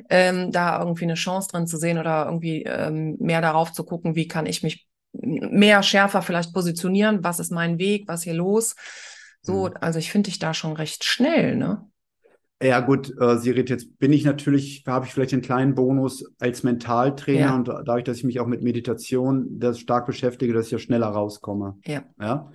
ähm, 0.10 0.52
da 0.52 0.80
irgendwie 0.80 1.06
eine 1.06 1.16
Chance 1.16 1.50
drin 1.52 1.68
zu 1.68 1.78
sehen 1.78 1.98
oder 1.98 2.26
irgendwie 2.26 2.64
ähm, 2.64 3.16
mehr 3.20 3.42
darauf 3.42 3.72
zu 3.72 3.84
gucken, 3.84 4.16
wie 4.16 4.28
kann 4.28 4.46
ich 4.46 4.64
mich 4.64 4.88
mehr 5.14 5.84
schärfer 5.84 6.22
vielleicht 6.22 6.54
positionieren, 6.54 7.24
was 7.24 7.40
ist 7.40 7.52
mein 7.52 7.80
Weg, 7.80 8.08
was 8.08 8.24
hier 8.24 8.34
los? 8.34 8.76
So, 9.42 9.68
mhm. 9.68 9.74
also 9.80 10.00
ich 10.00 10.12
finde 10.12 10.30
dich 10.30 10.40
da 10.40 10.54
schon 10.54 10.74
recht 10.74 11.04
schnell, 11.04 11.56
ne? 11.56 11.88
Ja, 12.62 12.80
gut, 12.80 13.14
äh, 13.20 13.38
Sirit, 13.38 13.70
jetzt 13.70 14.00
bin 14.00 14.12
ich 14.12 14.26
natürlich, 14.26 14.84
habe 14.88 15.06
ich 15.06 15.14
vielleicht 15.14 15.34
einen 15.34 15.44
kleinen 15.44 15.76
Bonus 15.76 16.26
als 16.40 16.64
Mentaltrainer 16.64 17.40
ja. 17.40 17.56
und 17.56 17.68
dadurch, 17.68 18.04
dass 18.04 18.18
ich 18.18 18.24
mich 18.24 18.40
auch 18.40 18.48
mit 18.48 18.64
Meditation 18.64 19.60
das 19.60 19.80
stark 19.80 20.08
beschäftige, 20.08 20.54
dass 20.54 20.66
ich 20.66 20.72
ja 20.72 20.80
schneller 20.80 21.08
rauskomme. 21.08 21.78
Ja. 21.86 22.04
ja? 22.20 22.52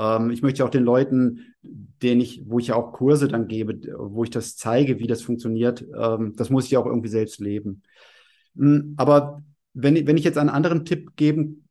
Ähm, 0.00 0.30
ich 0.30 0.42
möchte 0.42 0.64
auch 0.64 0.70
den 0.70 0.84
Leuten, 0.84 1.54
denen 1.62 2.20
ich, 2.20 2.42
wo 2.46 2.58
ich 2.58 2.68
ja 2.68 2.76
auch 2.76 2.92
Kurse 2.92 3.28
dann 3.28 3.48
gebe, 3.48 3.78
wo 3.98 4.24
ich 4.24 4.30
das 4.30 4.56
zeige, 4.56 4.98
wie 4.98 5.06
das 5.06 5.22
funktioniert, 5.22 5.84
ähm, 5.96 6.34
das 6.36 6.50
muss 6.50 6.64
ich 6.64 6.70
ja 6.70 6.80
auch 6.80 6.86
irgendwie 6.86 7.08
selbst 7.08 7.40
leben. 7.40 7.82
Mhm, 8.54 8.94
aber 8.96 9.42
wenn, 9.74 10.06
wenn 10.06 10.16
ich 10.16 10.24
jetzt 10.24 10.38
einen 10.38 10.48
anderen 10.48 10.84
Tipp 10.84 11.16
geben 11.16 11.68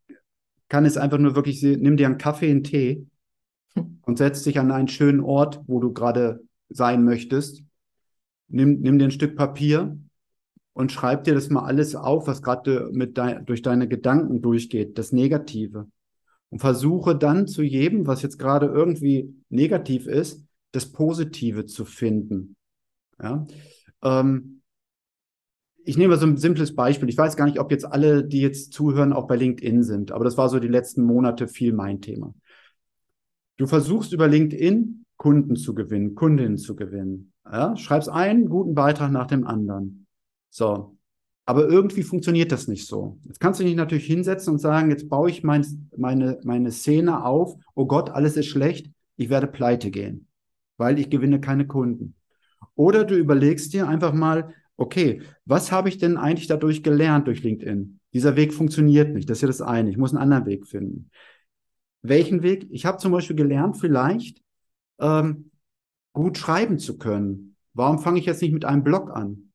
kann, 0.70 0.86
ist 0.86 0.98
einfach 0.98 1.18
nur 1.18 1.36
wirklich, 1.36 1.64
nimm 1.64 1.98
dir 1.98 2.06
einen 2.06 2.20
Kaffee, 2.20 2.52
einen 2.52 2.64
Tee 2.64 3.08
hm. 3.74 4.00
und 4.04 4.18
setz 4.18 4.44
dich 4.44 4.60
an 4.60 4.72
einen 4.72 4.88
schönen 4.88 5.22
Ort, 5.22 5.62
wo 5.66 5.80
du 5.80 5.92
gerade 5.92 6.42
sein 6.70 7.04
möchtest 7.04 7.64
nimm, 8.50 8.82
nimm 8.82 9.00
dir 9.00 9.06
ein 9.06 9.12
Stück 9.12 9.36
Papier 9.36 9.98
und 10.74 10.92
schreib 10.92 11.24
dir 11.24 11.34
das 11.34 11.50
mal 11.50 11.64
alles 11.64 11.96
auf, 11.96 12.28
was 12.28 12.42
gerade 12.42 12.90
mit 12.92 13.18
dein, 13.18 13.46
durch 13.46 13.62
deine 13.62 13.88
Gedanken 13.88 14.42
durchgeht, 14.42 14.98
das 14.98 15.12
Negative. 15.12 15.88
Und 16.50 16.60
versuche 16.60 17.16
dann 17.16 17.48
zu 17.48 17.62
jedem, 17.62 18.08
was 18.08 18.22
jetzt 18.22 18.40
gerade 18.40 18.66
irgendwie 18.66 19.36
negativ 19.50 20.08
ist, 20.08 20.44
das 20.72 20.92
Positive 20.92 21.66
zu 21.66 21.86
finden. 21.86 22.56
Ja? 23.22 23.46
Ähm, 24.02 24.62
ich 25.86 25.98
nehme 25.98 26.18
so 26.18 26.26
ein 26.26 26.38
simples 26.38 26.76
Beispiel. 26.76 27.10
Ich 27.10 27.18
weiß 27.18 27.36
gar 27.36 27.46
nicht, 27.46 27.60
ob 27.60 27.72
jetzt 27.72 27.86
alle, 27.86 28.24
die 28.24 28.42
jetzt 28.42 28.74
zuhören, 28.74 29.14
auch 29.14 29.28
bei 29.28 29.36
LinkedIn 29.36 29.84
sind, 29.84 30.12
aber 30.12 30.24
das 30.24 30.38
war 30.38 30.50
so 30.50 30.60
die 30.60 30.68
letzten 30.68 31.04
Monate 31.04 31.48
viel 31.48 31.74
mein 31.74 32.02
Thema. 32.02 32.34
Du 33.58 33.68
versuchst 33.68 34.14
über 34.14 34.28
LinkedIn 34.28 35.06
Kunden 35.18 35.56
zu 35.56 35.76
gewinnen, 35.76 36.16
Kundinnen 36.16 36.58
zu 36.58 36.76
gewinnen. 36.76 37.34
Ja, 37.46 37.76
schreibst 37.76 38.10
einen 38.10 38.48
guten 38.48 38.74
Beitrag 38.74 39.12
nach 39.12 39.28
dem 39.28 39.46
anderen. 39.46 40.08
So. 40.50 40.99
Aber 41.50 41.68
irgendwie 41.68 42.04
funktioniert 42.04 42.52
das 42.52 42.68
nicht 42.68 42.86
so. 42.86 43.18
Jetzt 43.26 43.40
kannst 43.40 43.60
du 43.60 43.64
dich 43.64 43.74
natürlich 43.74 44.06
hinsetzen 44.06 44.54
und 44.54 44.60
sagen, 44.60 44.92
jetzt 44.92 45.10
baue 45.10 45.32
ich 45.32 45.42
mein, 45.44 45.66
meine, 45.98 46.40
meine 46.44 46.72
Szene 46.72 47.26
auf. 47.26 47.56
Oh 47.74 47.88
Gott, 47.88 48.12
alles 48.12 48.38
ist 48.38 48.46
schlecht. 48.46 48.92
Ich 49.16 49.32
werde 49.32 49.48
pleite 49.48 49.90
gehen, 49.90 50.28
weil 50.78 51.00
ich 51.00 51.10
gewinne 51.10 51.42
keine 51.42 51.66
Kunden. 51.66 52.14
Oder 52.76 53.04
du 53.04 53.16
überlegst 53.16 53.74
dir 53.74 53.88
einfach 53.88 54.14
mal, 54.14 54.54
okay, 54.78 55.24
was 55.46 55.72
habe 55.72 55.90
ich 55.90 55.98
denn 55.98 56.18
eigentlich 56.18 56.46
dadurch 56.46 56.84
gelernt 56.84 57.26
durch 57.26 57.42
LinkedIn? 57.42 58.00
Dieser 58.14 58.36
Weg 58.36 58.54
funktioniert 58.54 59.16
nicht. 59.16 59.28
Das 59.28 59.40
ist 59.40 59.42
ja 59.42 59.48
das 59.48 59.62
eine. 59.64 59.90
Ich 59.90 59.98
muss 59.98 60.12
einen 60.12 60.22
anderen 60.22 60.46
Weg 60.46 60.68
finden. 60.68 61.10
Welchen 62.04 62.44
Weg? 62.44 62.68
Ich 62.70 62.86
habe 62.86 63.00
zum 63.00 63.12
Beispiel 63.12 63.36
gelernt, 63.36 63.76
vielleicht, 63.78 64.40
ähm, 65.00 65.50
gut 66.14 66.38
schreiben 66.38 66.78
zu 66.78 67.00
können. 67.00 67.56
Warum 67.74 67.98
fange 67.98 68.20
ich 68.20 68.28
jetzt 68.28 68.44
nicht 68.44 68.54
mit 68.54 68.66
einem 68.66 68.84
Blog 68.84 69.10
an? 69.10 69.49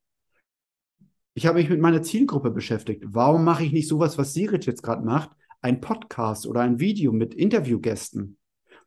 Ich 1.35 1.47
habe 1.47 1.59
mich 1.59 1.69
mit 1.69 1.81
meiner 1.81 2.03
Zielgruppe 2.03 2.51
beschäftigt. 2.51 3.03
Warum 3.09 3.45
mache 3.45 3.65
ich 3.65 3.73
nicht 3.73 3.89
sowas, 3.89 4.17
was 4.19 4.35
Sirit 4.35 4.67
jetzt 4.67 4.83
gerade 4.83 5.05
macht, 5.05 5.31
ein 5.61 5.81
Podcast 5.81 6.47
oder 6.47 6.61
ein 6.61 6.79
Video 6.79 7.13
mit 7.13 7.35
Interviewgästen? 7.35 8.37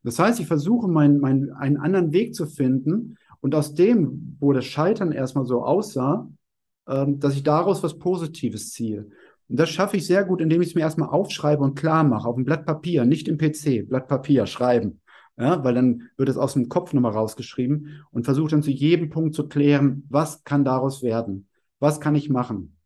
Das 0.04 0.18
heißt, 0.18 0.40
ich 0.40 0.48
versuche 0.48 0.88
mein, 0.88 1.20
mein, 1.20 1.52
einen 1.52 1.78
anderen 1.78 2.14
Weg 2.14 2.34
zu 2.34 2.46
finden 2.46 3.18
und 3.42 3.54
aus 3.54 3.74
dem, 3.74 4.38
wo 4.40 4.54
das 4.54 4.66
Scheitern 4.66 5.12
erstmal 5.12 5.46
so 5.46 5.64
aussah, 5.64 6.30
ähm, 6.88 7.20
dass 7.20 7.36
ich 7.36 7.44
daraus 7.44 7.84
was 7.84 8.00
Positives 8.00 8.72
ziehe. 8.72 9.10
Und 9.50 9.60
das 9.60 9.70
schaffe 9.70 9.98
ich 9.98 10.06
sehr 10.06 10.24
gut, 10.24 10.40
indem 10.40 10.62
ich 10.62 10.70
es 10.70 10.76
mir 10.76 10.82
erstmal 10.82 11.10
aufschreibe 11.10 11.64
und 11.64 11.76
klar 11.76 12.06
mache, 12.06 12.28
auf 12.28 12.36
einem 12.36 12.46
Blatt 12.46 12.66
Papier, 12.66 13.04
nicht 13.04 13.28
im 13.28 13.38
PC, 13.38 13.90
Blatt 13.90 14.08
Papier, 14.08 14.46
schreiben 14.46 15.02
ja, 15.38 15.64
weil 15.64 15.76
dann 15.76 16.10
wird 16.18 16.30
es 16.30 16.38
aus 16.38 16.54
dem 16.54 16.68
Kopf 16.68 16.94
nochmal 16.94 17.12
rausgeschrieben 17.12 18.04
und 18.12 18.26
versucht 18.26 18.54
dann 18.54 18.64
zu 18.64 18.72
jedem 18.72 19.10
Punkt 19.10 19.36
zu 19.36 19.48
klären, 19.48 20.04
was 20.10 20.44
kann 20.44 20.66
daraus 20.66 21.04
werden? 21.04 21.47
Was 21.80 22.00
kann 22.00 22.16
ich 22.16 22.30
machen? 22.30 22.78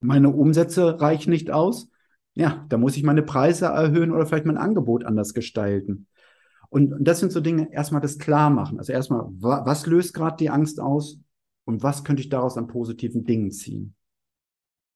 Meine 0.00 0.30
Umsätze 0.30 1.00
reichen 1.00 1.30
nicht 1.30 1.50
aus. 1.50 1.90
Ja, 2.34 2.66
da 2.68 2.76
muss 2.76 2.96
ich 2.96 3.02
meine 3.02 3.22
Preise 3.22 3.66
erhöhen 3.66 4.12
oder 4.12 4.26
vielleicht 4.26 4.44
mein 4.44 4.58
Angebot 4.58 5.04
anders 5.04 5.32
gestalten. 5.32 6.06
Und, 6.68 6.94
das 7.00 7.20
sind 7.20 7.32
so 7.32 7.40
Dinge, 7.40 7.72
erstmal 7.72 8.02
das 8.02 8.18
klar 8.18 8.50
machen. 8.50 8.78
Also 8.78 8.92
erstmal, 8.92 9.26
wa 9.38 9.64
was 9.64 9.86
löst 9.86 10.12
gerade 10.12 10.36
die 10.36 10.50
Angst 10.50 10.80
aus 10.80 11.18
und 11.64 11.82
was 11.82 12.04
könnte 12.04 12.22
ich 12.22 12.28
daraus 12.28 12.58
an 12.58 12.66
positiven 12.66 13.24
Dingen 13.24 13.50
ziehen? 13.50 13.94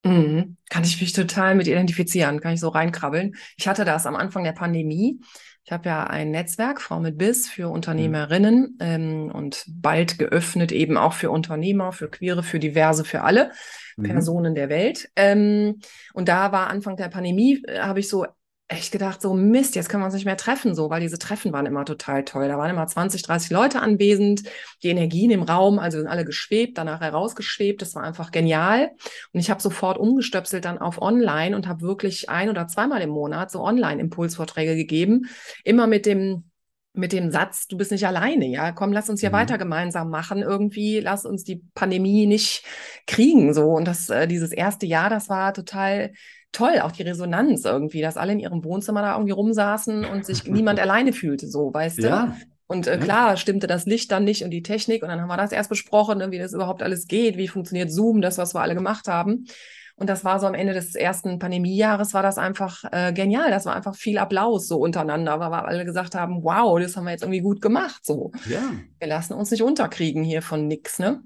Mhm. 0.05 0.57
Kann 0.71 0.85
ich 0.85 1.01
mich 1.01 1.13
total 1.13 1.55
mit 1.55 1.67
identifizieren, 1.67 2.41
kann 2.41 2.55
ich 2.55 2.61
so 2.61 2.69
reinkrabbeln. 2.69 3.35
Ich 3.57 3.69
hatte 3.69 3.85
das 3.85 4.07
am 4.07 4.17
Anfang 4.17 4.45
der 4.45 4.53
Pandemie. 4.53 5.21
Ich 5.65 5.73
habe 5.73 5.89
ja 5.89 6.05
ein 6.05 6.31
Netzwerk, 6.31 6.81
Frau 6.81 7.01
mit 7.01 7.19
Biss, 7.19 7.49
für 7.49 7.69
Unternehmerinnen 7.69 8.79
ähm, 8.81 9.31
und 9.33 9.65
bald 9.69 10.19
geöffnet 10.19 10.73
eben 10.73 10.97
auch 10.97 11.13
für 11.13 11.31
Unternehmer, 11.31 11.93
für 11.93 12.09
Queere, 12.09 12.43
für 12.43 12.59
Diverse, 12.59 13.05
für 13.05 13.23
alle 13.23 13.53
mhm. 13.97 14.05
Personen 14.05 14.55
der 14.55 14.69
Welt. 14.69 15.11
Ähm, 15.17 15.81
und 16.15 16.29
da 16.29 16.53
war 16.53 16.69
Anfang 16.69 16.97
der 16.97 17.09
Pandemie, 17.09 17.63
äh, 17.67 17.81
habe 17.81 18.01
ich 18.01 18.09
so 18.09 18.27
echt 18.71 18.93
gedacht, 18.93 19.21
so 19.21 19.35
Mist, 19.35 19.75
jetzt 19.75 19.89
können 19.89 20.03
wir 20.03 20.07
uns 20.07 20.15
nicht 20.15 20.25
mehr 20.25 20.37
treffen, 20.37 20.77
so, 20.77 20.91
weil 20.91 21.01
diese 21.01 21.19
Treffen 21.19 21.53
waren 21.53 21.67
immer 21.67 21.85
total 21.85 22.25
toll. 22.25 22.47
Da 22.47 22.57
waren 22.57 22.71
immer 22.71 22.87
20, 22.87 23.23
30 23.23 23.51
Leute 23.51 23.81
anwesend, 23.81 24.45
die 24.85 24.91
Energien 24.91 25.33
im 25.33 25.43
Raum, 25.43 25.81
also 25.81 25.99
sind 25.99 26.07
alle 26.07 26.25
geschwebt, 26.25 26.79
danach 26.79 27.01
herausgeschwebt. 27.01 27.83
Das 27.83 27.97
war 27.97 28.05
einfach 28.05 28.31
genial. 28.31 28.93
Und 29.33 29.41
ich 29.41 29.51
habe 29.51 29.61
sofort 29.61 29.99
umgestöpselt 29.99 30.65
dann 30.65 30.79
auf 30.79 31.03
online 31.03 31.57
und 31.57 31.67
habe 31.67 31.83
wirklich 31.83 32.31
ein 32.31 32.49
oder 32.49 32.69
zweimal 32.69 33.03
im 33.03 33.11
Monat 33.11 33.51
so 33.51 33.61
Online-Impulsvorträge 33.61 34.77
gegeben, 34.77 35.27
immer 35.65 35.89
mit 35.89 36.07
dem 36.07 36.45
mit 36.93 37.13
dem 37.13 37.31
Satz, 37.31 37.69
du 37.69 37.77
bist 37.77 37.93
nicht 37.93 38.05
alleine, 38.05 38.47
ja, 38.47 38.73
komm, 38.73 38.93
lass 38.93 39.09
uns 39.09 39.21
hier 39.21 39.29
mhm. 39.31 39.35
weiter 39.35 39.59
gemeinsam 39.59 40.11
machen, 40.11 40.43
irgendwie, 40.43 40.99
lass 40.99 41.25
uns 41.25 41.45
die 41.45 41.63
Pandemie 41.75 42.27
nicht 42.27 42.65
kriegen, 43.07 43.55
so. 43.55 43.71
Und 43.71 43.87
das, 43.87 44.11
äh, 44.11 44.27
dieses 44.27 44.51
erste 44.51 44.87
Jahr, 44.87 45.09
das 45.09 45.29
war 45.29 45.55
total 45.55 46.13
toll, 46.53 46.81
auch 46.81 46.93
die 46.93 47.03
Resonanz 47.03 47.65
irgendwie, 47.65 48.01
dass 48.01 48.17
alle 48.17 48.33
in 48.33 48.41
ihrem 48.41 48.65
Wohnzimmer 48.65 49.03
da 49.03 49.15
irgendwie 49.15 49.33
rumsaßen 49.33 50.05
und 50.05 50.27
sich 50.27 50.45
niemand 50.45 50.81
alleine 50.81 51.13
fühlte, 51.13 51.49
so, 51.49 51.73
weißt 51.73 51.99
ja. 51.99 52.27
du? 52.27 52.33
Und 52.67 52.87
äh, 52.87 52.99
klar 52.99 53.37
stimmte 53.37 53.67
das 53.67 53.85
Licht 53.87 54.13
dann 54.13 54.23
nicht 54.23 54.45
und 54.45 54.51
die 54.51 54.63
Technik 54.63 55.03
und 55.03 55.09
dann 55.09 55.21
haben 55.21 55.29
wir 55.29 55.37
das 55.37 55.51
erst 55.51 55.71
besprochen, 55.71 56.19
ne, 56.19 56.31
wie 56.31 56.39
das 56.39 56.53
überhaupt 56.53 56.85
alles 56.85 57.09
geht, 57.09 57.37
wie 57.37 57.49
funktioniert 57.49 57.91
Zoom, 57.91 58.21
das, 58.21 58.39
was 58.39 58.55
wir 58.55 58.61
alle 58.61 58.77
gemacht 58.77 59.09
haben. 59.09 59.47
Und 59.97 60.09
das 60.09 60.25
war 60.25 60.41
so 60.41 60.47
am 60.47 60.55
Ende 60.55 60.73
des 60.73 60.95
ersten 60.95 61.39
Pandemiejahres, 61.39 62.15
war 62.15 62.23
das 62.23 62.39
einfach 62.39 62.85
äh, 62.91 63.13
genial. 63.13 63.51
Das 63.51 63.67
war 63.67 63.77
einfach 63.77 63.95
viel 63.95 64.17
Applaus 64.17 64.67
so 64.67 64.79
untereinander, 64.79 65.41
weil 65.41 65.51
wir 65.51 65.67
alle 65.67 65.85
gesagt 65.85 66.15
haben, 66.15 66.43
wow, 66.43 66.81
das 66.81 66.97
haben 66.97 67.05
wir 67.05 67.11
jetzt 67.11 67.23
irgendwie 67.23 67.43
gut 67.43 67.61
gemacht. 67.61 68.07
So. 68.07 68.33
Ja. 68.49 68.63
Wir 68.99 69.09
lassen 69.09 69.35
uns 69.35 69.51
nicht 69.51 69.63
unterkriegen 69.63 70.23
hier 70.23 70.41
von 70.41 70.67
nix, 70.67 71.01
ne? 71.01 71.23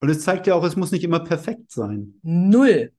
Und 0.00 0.08
es 0.08 0.22
zeigt 0.22 0.48
ja 0.48 0.54
auch, 0.54 0.64
es 0.64 0.74
muss 0.74 0.90
nicht 0.90 1.04
immer 1.04 1.20
perfekt 1.20 1.70
sein. 1.70 2.14
Null. 2.22 2.92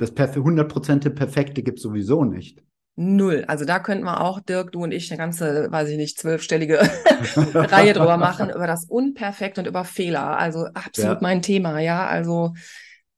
Das 0.00 0.12
100% 0.12 1.10
Perfekte 1.10 1.62
gibt 1.62 1.80
sowieso 1.80 2.24
nicht. 2.24 2.62
Null. 2.96 3.44
Also 3.48 3.64
da 3.64 3.78
könnten 3.78 4.04
wir 4.04 4.20
auch, 4.20 4.40
Dirk, 4.40 4.72
du 4.72 4.82
und 4.82 4.92
ich, 4.92 5.10
eine 5.10 5.18
ganze, 5.18 5.70
weiß 5.70 5.88
ich 5.88 5.96
nicht, 5.96 6.18
zwölfstellige 6.18 6.78
Reihe 7.54 7.94
drüber 7.94 8.16
machen, 8.16 8.50
über 8.50 8.66
das 8.66 8.84
Unperfekt 8.84 9.58
und 9.58 9.66
über 9.66 9.84
Fehler. 9.84 10.38
Also 10.38 10.66
absolut 10.74 11.16
ja. 11.16 11.18
mein 11.22 11.40
Thema, 11.40 11.78
ja. 11.80 12.06
Also 12.06 12.52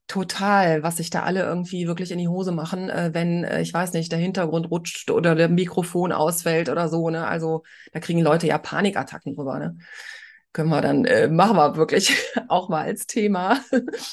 total, 0.07 0.83
was 0.83 0.97
sich 0.97 1.09
da 1.09 1.23
alle 1.23 1.43
irgendwie 1.43 1.87
wirklich 1.87 2.11
in 2.11 2.19
die 2.19 2.27
Hose 2.27 2.51
machen, 2.51 2.89
äh, 2.89 3.09
wenn, 3.13 3.43
äh, 3.43 3.61
ich 3.61 3.73
weiß 3.73 3.93
nicht, 3.93 4.11
der 4.11 4.19
Hintergrund 4.19 4.69
rutscht 4.69 5.09
oder 5.11 5.35
der 5.35 5.49
Mikrofon 5.49 6.11
ausfällt 6.11 6.69
oder 6.69 6.87
so, 6.87 7.09
ne? 7.09 7.27
Also 7.27 7.63
da 7.91 7.99
kriegen 7.99 8.19
Leute 8.19 8.47
ja 8.47 8.57
Panikattacken 8.57 9.35
drüber, 9.35 9.59
ne? 9.59 9.77
Können 10.53 10.69
wir 10.69 10.81
dann, 10.81 11.03
äh, 11.05 11.27
machen 11.27 11.57
wir 11.57 11.75
wirklich 11.75 12.15
auch 12.47 12.69
mal 12.69 12.83
als 12.83 13.07
Thema. 13.07 13.59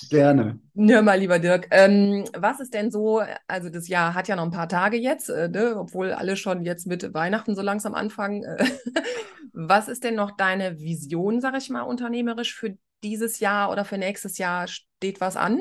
Gerne. 0.08 0.58
Ja, 0.74 1.02
mal 1.02 1.18
lieber 1.18 1.38
Dirk. 1.38 1.68
Ähm, 1.70 2.24
was 2.36 2.60
ist 2.60 2.72
denn 2.72 2.90
so, 2.90 3.22
also 3.46 3.68
das 3.68 3.88
Jahr 3.88 4.14
hat 4.14 4.26
ja 4.26 4.36
noch 4.36 4.44
ein 4.44 4.50
paar 4.50 4.68
Tage 4.68 4.96
jetzt, 4.96 5.28
äh, 5.28 5.48
ne, 5.48 5.76
obwohl 5.76 6.12
alle 6.12 6.36
schon 6.36 6.64
jetzt 6.64 6.86
mit 6.86 7.12
Weihnachten 7.12 7.54
so 7.54 7.60
langsam 7.60 7.94
anfangen. 7.94 8.44
Äh, 8.44 8.64
was 9.52 9.88
ist 9.88 10.02
denn 10.02 10.14
noch 10.14 10.30
deine 10.30 10.80
Vision, 10.80 11.42
sag 11.42 11.56
ich 11.58 11.68
mal, 11.68 11.82
unternehmerisch 11.82 12.54
für 12.54 12.76
dieses 13.04 13.38
Jahr 13.40 13.70
oder 13.70 13.84
für 13.84 13.98
nächstes 13.98 14.38
Jahr? 14.38 14.66
Steht 14.66 15.20
was 15.20 15.36
an? 15.36 15.60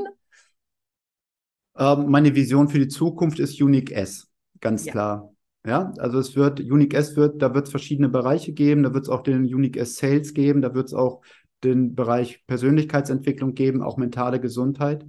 Ähm, 1.78 2.10
meine 2.10 2.34
Vision 2.36 2.70
für 2.70 2.80
die 2.80 2.88
Zukunft 2.88 3.40
ist 3.40 3.62
Unique 3.62 3.92
S, 3.92 4.30
ganz 4.62 4.86
ja. 4.86 4.92
klar. 4.94 5.34
Ja, 5.70 5.94
also 6.00 6.18
es 6.18 6.36
wird, 6.36 6.60
Unique 6.60 6.96
S 6.96 7.16
wird, 7.16 7.44
da 7.44 7.54
wird 7.54 7.66
es 7.66 7.70
verschiedene 7.70 8.10
Bereiche 8.10 8.54
geben, 8.54 8.82
da 8.82 8.92
wird 8.92 9.04
es 9.04 9.10
auch 9.10 9.22
den 9.22 9.44
Unique 9.44 9.78
S 9.78 9.98
Sales 9.98 10.34
geben, 10.34 10.64
da 10.64 10.74
wird 10.74 10.88
es 10.88 10.96
auch 10.96 11.22
den 11.64 11.94
Bereich 11.94 12.44
Persönlichkeitsentwicklung 12.48 13.54
geben, 13.54 13.84
auch 13.84 13.96
mentale 13.96 14.40
Gesundheit. 14.40 15.06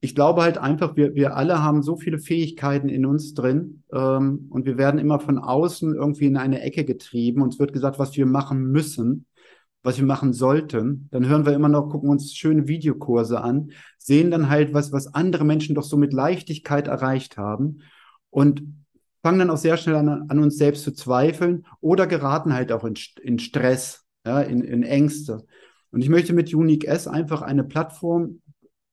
Ich 0.00 0.14
glaube 0.14 0.42
halt 0.42 0.58
einfach, 0.58 0.94
wir, 0.94 1.16
wir 1.16 1.36
alle 1.36 1.60
haben 1.60 1.82
so 1.82 1.96
viele 1.96 2.20
Fähigkeiten 2.20 2.88
in 2.88 3.04
uns 3.04 3.34
drin 3.34 3.82
ähm, 3.92 4.46
und 4.48 4.64
wir 4.64 4.78
werden 4.78 5.00
immer 5.00 5.18
von 5.18 5.38
außen 5.38 5.92
irgendwie 5.92 6.26
in 6.26 6.36
eine 6.36 6.60
Ecke 6.60 6.84
getrieben. 6.84 7.42
Uns 7.42 7.58
wird 7.58 7.72
gesagt, 7.72 7.98
was 7.98 8.16
wir 8.16 8.26
machen 8.26 8.70
müssen, 8.70 9.26
was 9.82 9.98
wir 9.98 10.06
machen 10.06 10.32
sollten. 10.32 11.08
Dann 11.10 11.26
hören 11.26 11.46
wir 11.46 11.52
immer 11.52 11.68
noch, 11.68 11.88
gucken 11.88 12.10
uns 12.10 12.32
schöne 12.32 12.68
Videokurse 12.68 13.40
an, 13.40 13.72
sehen 13.98 14.30
dann 14.30 14.48
halt, 14.48 14.72
was, 14.72 14.92
was 14.92 15.12
andere 15.12 15.44
Menschen 15.44 15.74
doch 15.74 15.82
so 15.82 15.96
mit 15.96 16.12
Leichtigkeit 16.12 16.86
erreicht 16.86 17.38
haben. 17.38 17.80
Und 18.30 18.83
fangen 19.24 19.38
dann 19.38 19.48
auch 19.48 19.56
sehr 19.56 19.78
schnell 19.78 19.96
an, 19.96 20.26
an 20.28 20.38
uns 20.38 20.58
selbst 20.58 20.84
zu 20.84 20.92
zweifeln 20.92 21.64
oder 21.80 22.06
geraten 22.06 22.52
halt 22.52 22.70
auch 22.72 22.84
in, 22.84 22.94
in 23.22 23.38
Stress, 23.38 24.04
ja, 24.26 24.42
in, 24.42 24.62
in 24.62 24.82
Ängste. 24.82 25.46
Und 25.90 26.02
ich 26.02 26.10
möchte 26.10 26.34
mit 26.34 26.52
Unique 26.52 26.84
S 26.84 27.08
einfach 27.08 27.40
eine 27.40 27.64
Plattform 27.64 28.42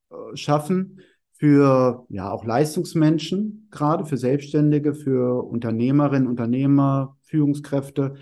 äh, 0.10 0.16
schaffen 0.38 1.02
für 1.34 2.06
ja 2.08 2.32
auch 2.32 2.46
Leistungsmenschen, 2.46 3.68
gerade 3.72 4.06
für 4.06 4.16
Selbstständige, 4.16 4.94
für 4.94 5.44
Unternehmerinnen, 5.44 6.30
Unternehmer, 6.30 7.18
Führungskräfte, 7.24 8.16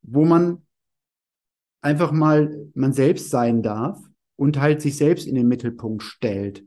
wo 0.00 0.24
man 0.24 0.62
einfach 1.82 2.12
mal 2.12 2.70
man 2.72 2.94
selbst 2.94 3.28
sein 3.28 3.62
darf 3.62 4.00
und 4.36 4.58
halt 4.58 4.80
sich 4.80 4.96
selbst 4.96 5.26
in 5.26 5.34
den 5.34 5.48
Mittelpunkt 5.48 6.02
stellt. 6.02 6.64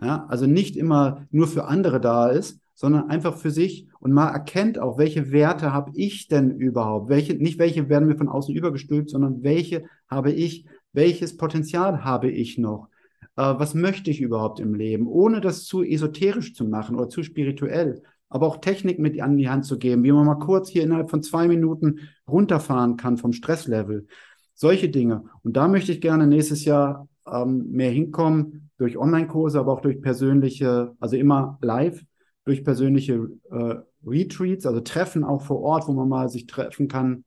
Ja, 0.00 0.26
also 0.28 0.46
nicht 0.46 0.76
immer 0.76 1.26
nur 1.32 1.48
für 1.48 1.64
andere 1.64 2.00
da 2.00 2.28
ist, 2.28 2.60
sondern 2.76 3.08
einfach 3.08 3.36
für 3.36 3.50
sich 3.50 3.88
und 4.00 4.12
mal 4.12 4.28
erkennt 4.28 4.78
auch, 4.78 4.98
welche 4.98 5.32
Werte 5.32 5.72
habe 5.72 5.90
ich 5.94 6.28
denn 6.28 6.50
überhaupt? 6.50 7.08
Welche, 7.08 7.34
nicht 7.34 7.58
welche 7.58 7.88
werden 7.88 8.06
mir 8.06 8.16
von 8.16 8.28
außen 8.28 8.54
übergestülpt, 8.54 9.10
sondern 9.10 9.42
welche 9.42 9.84
habe 10.08 10.30
ich, 10.30 10.66
welches 10.92 11.38
Potenzial 11.38 12.04
habe 12.04 12.30
ich 12.30 12.58
noch? 12.58 12.88
Äh, 13.36 13.54
was 13.56 13.74
möchte 13.74 14.10
ich 14.10 14.20
überhaupt 14.20 14.60
im 14.60 14.74
Leben? 14.74 15.06
Ohne 15.08 15.40
das 15.40 15.64
zu 15.64 15.82
esoterisch 15.82 16.54
zu 16.54 16.66
machen 16.66 16.96
oder 16.96 17.08
zu 17.08 17.22
spirituell, 17.22 18.02
aber 18.28 18.46
auch 18.46 18.58
Technik 18.58 18.98
mit 18.98 19.18
an 19.22 19.38
die 19.38 19.48
Hand 19.48 19.64
zu 19.64 19.78
geben, 19.78 20.04
wie 20.04 20.12
man 20.12 20.26
mal 20.26 20.38
kurz 20.38 20.68
hier 20.68 20.82
innerhalb 20.82 21.08
von 21.08 21.22
zwei 21.22 21.48
Minuten 21.48 22.00
runterfahren 22.28 22.98
kann 22.98 23.16
vom 23.16 23.32
Stresslevel. 23.32 24.06
Solche 24.52 24.90
Dinge. 24.90 25.24
Und 25.42 25.56
da 25.56 25.66
möchte 25.66 25.92
ich 25.92 26.02
gerne 26.02 26.26
nächstes 26.26 26.66
Jahr 26.66 27.08
ähm, 27.26 27.70
mehr 27.70 27.90
hinkommen, 27.90 28.70
durch 28.76 28.98
Online-Kurse, 28.98 29.58
aber 29.58 29.72
auch 29.72 29.80
durch 29.80 30.02
persönliche, 30.02 30.94
also 31.00 31.16
immer 31.16 31.58
live 31.62 32.04
durch 32.46 32.64
persönliche 32.64 33.28
äh, 33.50 33.74
Retreats, 34.06 34.66
also 34.66 34.80
Treffen 34.80 35.24
auch 35.24 35.42
vor 35.42 35.60
Ort, 35.60 35.88
wo 35.88 35.92
man 35.92 36.08
mal 36.08 36.28
sich 36.28 36.46
treffen 36.46 36.88
kann. 36.88 37.24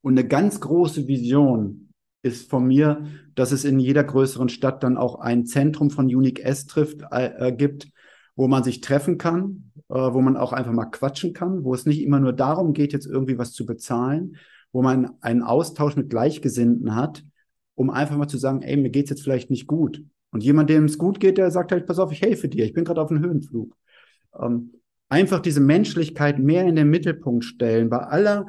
Und 0.00 0.18
eine 0.18 0.26
ganz 0.26 0.60
große 0.60 1.06
Vision 1.06 1.90
ist 2.22 2.48
von 2.48 2.66
mir, 2.66 3.04
dass 3.34 3.52
es 3.52 3.64
in 3.64 3.78
jeder 3.78 4.02
größeren 4.02 4.48
Stadt 4.48 4.82
dann 4.82 4.96
auch 4.96 5.20
ein 5.20 5.44
Zentrum 5.44 5.90
von 5.90 6.06
Unique 6.06 6.40
S 6.40 6.66
trifft, 6.66 7.02
äh, 7.12 7.48
äh, 7.48 7.52
gibt, 7.52 7.88
wo 8.34 8.48
man 8.48 8.64
sich 8.64 8.80
treffen 8.80 9.18
kann, 9.18 9.72
äh, 9.90 9.94
wo 9.94 10.22
man 10.22 10.38
auch 10.38 10.54
einfach 10.54 10.72
mal 10.72 10.86
quatschen 10.86 11.34
kann, 11.34 11.62
wo 11.62 11.74
es 11.74 11.84
nicht 11.84 12.02
immer 12.02 12.18
nur 12.18 12.32
darum 12.32 12.72
geht, 12.72 12.94
jetzt 12.94 13.06
irgendwie 13.06 13.36
was 13.36 13.52
zu 13.52 13.66
bezahlen, 13.66 14.36
wo 14.72 14.80
man 14.80 15.10
einen 15.20 15.42
Austausch 15.42 15.96
mit 15.96 16.08
Gleichgesinnten 16.08 16.94
hat, 16.94 17.24
um 17.74 17.90
einfach 17.90 18.16
mal 18.16 18.26
zu 18.26 18.38
sagen, 18.38 18.62
ey, 18.62 18.78
mir 18.78 18.90
geht's 18.90 19.10
jetzt 19.10 19.22
vielleicht 19.22 19.50
nicht 19.50 19.66
gut. 19.66 20.02
Und 20.30 20.42
jemand, 20.42 20.70
dem 20.70 20.86
es 20.86 20.96
gut 20.96 21.20
geht, 21.20 21.36
der 21.36 21.50
sagt 21.50 21.72
halt, 21.72 21.86
pass 21.86 21.98
auf, 21.98 22.10
ich 22.10 22.22
helfe 22.22 22.48
dir, 22.48 22.64
ich 22.64 22.72
bin 22.72 22.84
gerade 22.84 23.02
auf 23.02 23.10
einem 23.10 23.22
Höhenflug 23.22 23.76
ähm, 24.40 24.72
einfach 25.08 25.40
diese 25.40 25.60
Menschlichkeit 25.60 26.38
mehr 26.38 26.66
in 26.66 26.76
den 26.76 26.90
Mittelpunkt 26.90 27.44
stellen, 27.44 27.90
bei 27.90 27.98
aller 27.98 28.46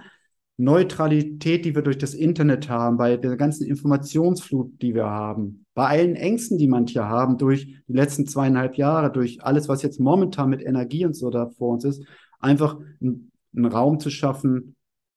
Neutralität, 0.58 1.66
die 1.66 1.76
wir 1.76 1.82
durch 1.82 1.98
das 1.98 2.14
Internet 2.14 2.70
haben, 2.70 2.98
bei 2.98 3.18
der 3.18 3.36
ganzen 3.36 3.68
Informationsflut, 3.68 4.82
die 4.82 4.96
wir 4.96 5.06
haben, 5.06 5.66
bei 5.74 5.88
allen 5.88 6.16
Ängsten, 6.16 6.58
die 6.58 6.68
manche 6.68 7.04
haben 7.04 7.38
durch 7.38 7.66
die 7.88 7.94
letzten 7.94 8.26
zweieinhalb 8.26 8.76
Jahre, 8.76 9.12
durch 9.12 9.44
alles, 9.44 9.68
was 9.68 9.82
jetzt 9.82 10.00
momentan 10.00 10.50
mit 10.50 10.62
Energie 10.62 11.06
und 11.06 11.14
so 11.14 11.30
da 11.30 11.50
vor 11.50 11.74
uns 11.74 11.84
ist, 11.84 12.04
einfach 12.40 12.78
einen, 13.02 13.32
einen 13.54 13.66
Raum 13.66 14.00
zu 14.00 14.10
schaffen, 14.10 14.76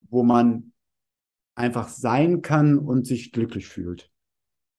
wo 0.09 0.23
man 0.23 0.73
einfach 1.55 1.87
sein 1.87 2.41
kann 2.41 2.77
und 2.77 3.07
sich 3.07 3.31
glücklich 3.31 3.67
fühlt. 3.67 4.09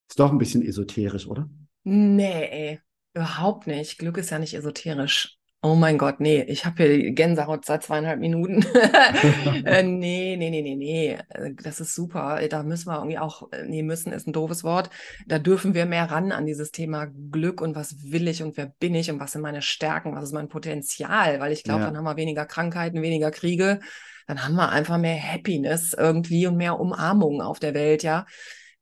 Ist 0.09 0.21
doch 0.21 0.33
ein 0.33 0.39
bisschen 0.39 0.63
esoterisch, 0.63 1.27
oder? 1.27 1.49
Nee, 1.85 2.81
überhaupt 3.15 3.67
nicht. 3.67 3.99
Glück 3.99 4.19
ist 4.19 4.31
ja 4.31 4.39
nicht 4.39 4.55
esoterisch. 4.55 5.40
Oh 5.63 5.75
mein 5.75 5.99
Gott, 5.99 6.21
nee, 6.21 6.41
ich 6.45 6.65
habe 6.65 6.83
hier 6.83 7.13
Gänsehaut 7.13 7.67
seit 7.67 7.83
zweieinhalb 7.83 8.19
Minuten. 8.19 8.63
äh, 9.67 9.83
nee, 9.83 10.37
nee, 10.39 10.49
nee, 10.49 10.63
nee, 10.63 10.75
nee. 10.75 11.19
Äh, 11.29 11.55
das 11.63 11.81
ist 11.81 11.95
super. 11.95 12.41
Da 12.49 12.63
müssen 12.63 12.89
wir 12.89 12.97
irgendwie 12.97 13.19
auch, 13.19 13.53
äh, 13.53 13.65
nee, 13.67 13.83
müssen 13.83 14.11
ist 14.11 14.27
ein 14.27 14.33
doofes 14.33 14.65
Wort. 14.65 14.89
Da 15.27 15.39
dürfen 15.39 15.75
wir 15.75 15.85
mehr 15.85 16.11
ran 16.11 16.33
an 16.33 16.47
dieses 16.47 16.71
Thema 16.71 17.09
Glück 17.31 17.61
und 17.61 17.75
was 17.77 18.11
will 18.11 18.27
ich 18.29 18.43
und 18.43 18.57
wer 18.57 18.73
bin 18.79 18.95
ich 18.95 19.11
und 19.11 19.21
was 19.21 19.33
sind 19.33 19.43
meine 19.43 19.61
Stärken, 19.61 20.17
was 20.17 20.25
ist 20.25 20.33
mein 20.33 20.49
Potenzial, 20.49 21.41
weil 21.41 21.53
ich 21.53 21.63
glaube, 21.63 21.81
ja. 21.81 21.87
dann 21.89 21.99
haben 21.99 22.05
wir 22.05 22.17
weniger 22.17 22.47
Krankheiten, 22.47 23.03
weniger 23.03 23.31
Kriege, 23.31 23.81
dann 24.27 24.43
haben 24.43 24.55
wir 24.55 24.71
einfach 24.71 24.97
mehr 24.97 25.23
Happiness 25.23 25.93
irgendwie 25.93 26.47
und 26.47 26.57
mehr 26.57 26.81
Umarmung 26.81 27.43
auf 27.43 27.59
der 27.59 27.75
Welt, 27.75 28.03
ja. 28.03 28.25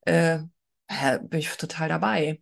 Äh, 0.02 0.38
bin 1.22 1.40
ich 1.40 1.48
total 1.56 1.88
dabei. 1.88 2.40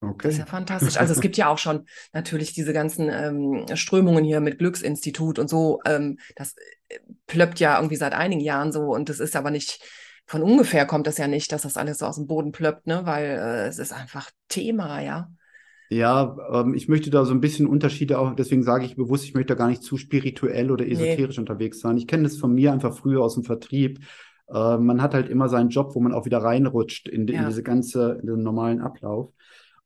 Okay. 0.00 0.28
Das 0.28 0.32
ist 0.34 0.38
ja 0.38 0.46
fantastisch. 0.46 0.96
Also 0.96 1.12
es 1.12 1.20
gibt 1.20 1.36
ja 1.36 1.48
auch 1.48 1.58
schon 1.58 1.86
natürlich 2.12 2.52
diese 2.52 2.72
ganzen 2.72 3.08
ähm, 3.10 3.66
Strömungen 3.74 4.24
hier 4.24 4.40
mit 4.40 4.58
Glücksinstitut 4.58 5.38
und 5.38 5.48
so. 5.48 5.80
Ähm, 5.84 6.18
das 6.36 6.54
äh, 6.88 6.98
plöppt 7.26 7.58
ja 7.58 7.76
irgendwie 7.76 7.96
seit 7.96 8.12
einigen 8.12 8.40
Jahren 8.40 8.72
so 8.72 8.94
und 8.94 9.08
das 9.08 9.18
ist 9.18 9.34
aber 9.34 9.50
nicht 9.50 9.82
von 10.28 10.42
ungefähr 10.42 10.84
kommt 10.84 11.06
das 11.06 11.16
ja 11.16 11.26
nicht, 11.26 11.50
dass 11.52 11.62
das 11.62 11.78
alles 11.78 11.98
so 11.98 12.06
aus 12.06 12.16
dem 12.16 12.26
Boden 12.26 12.52
plöppt, 12.52 12.86
ne? 12.86 13.00
Weil 13.04 13.24
äh, 13.24 13.66
es 13.66 13.78
ist 13.78 13.94
einfach 13.94 14.30
Thema, 14.48 15.00
ja. 15.00 15.30
Ja, 15.88 16.36
ähm, 16.52 16.74
ich 16.74 16.86
möchte 16.86 17.08
da 17.08 17.24
so 17.24 17.32
ein 17.32 17.40
bisschen 17.40 17.66
Unterschiede 17.66 18.18
auch, 18.18 18.34
deswegen 18.34 18.62
sage 18.62 18.84
ich 18.84 18.94
bewusst, 18.94 19.24
ich 19.24 19.32
möchte 19.32 19.54
da 19.54 19.58
gar 19.58 19.68
nicht 19.68 19.82
zu 19.82 19.96
spirituell 19.96 20.70
oder 20.70 20.86
esoterisch 20.86 21.36
nee. 21.36 21.40
unterwegs 21.40 21.80
sein. 21.80 21.96
Ich 21.96 22.06
kenne 22.06 22.24
das 22.24 22.36
von 22.36 22.52
mir 22.52 22.72
einfach 22.72 22.94
früher 22.94 23.22
aus 23.22 23.34
dem 23.34 23.44
Vertrieb. 23.44 24.00
Äh, 24.52 24.76
man 24.76 25.00
hat 25.00 25.14
halt 25.14 25.30
immer 25.30 25.48
seinen 25.48 25.70
Job, 25.70 25.94
wo 25.94 26.00
man 26.00 26.12
auch 26.12 26.26
wieder 26.26 26.38
reinrutscht 26.38 27.08
in, 27.08 27.26
ja. 27.26 27.40
in 27.40 27.48
diese 27.48 27.62
ganze, 27.62 28.18
in 28.20 28.26
den 28.26 28.42
normalen 28.42 28.82
Ablauf. 28.82 29.32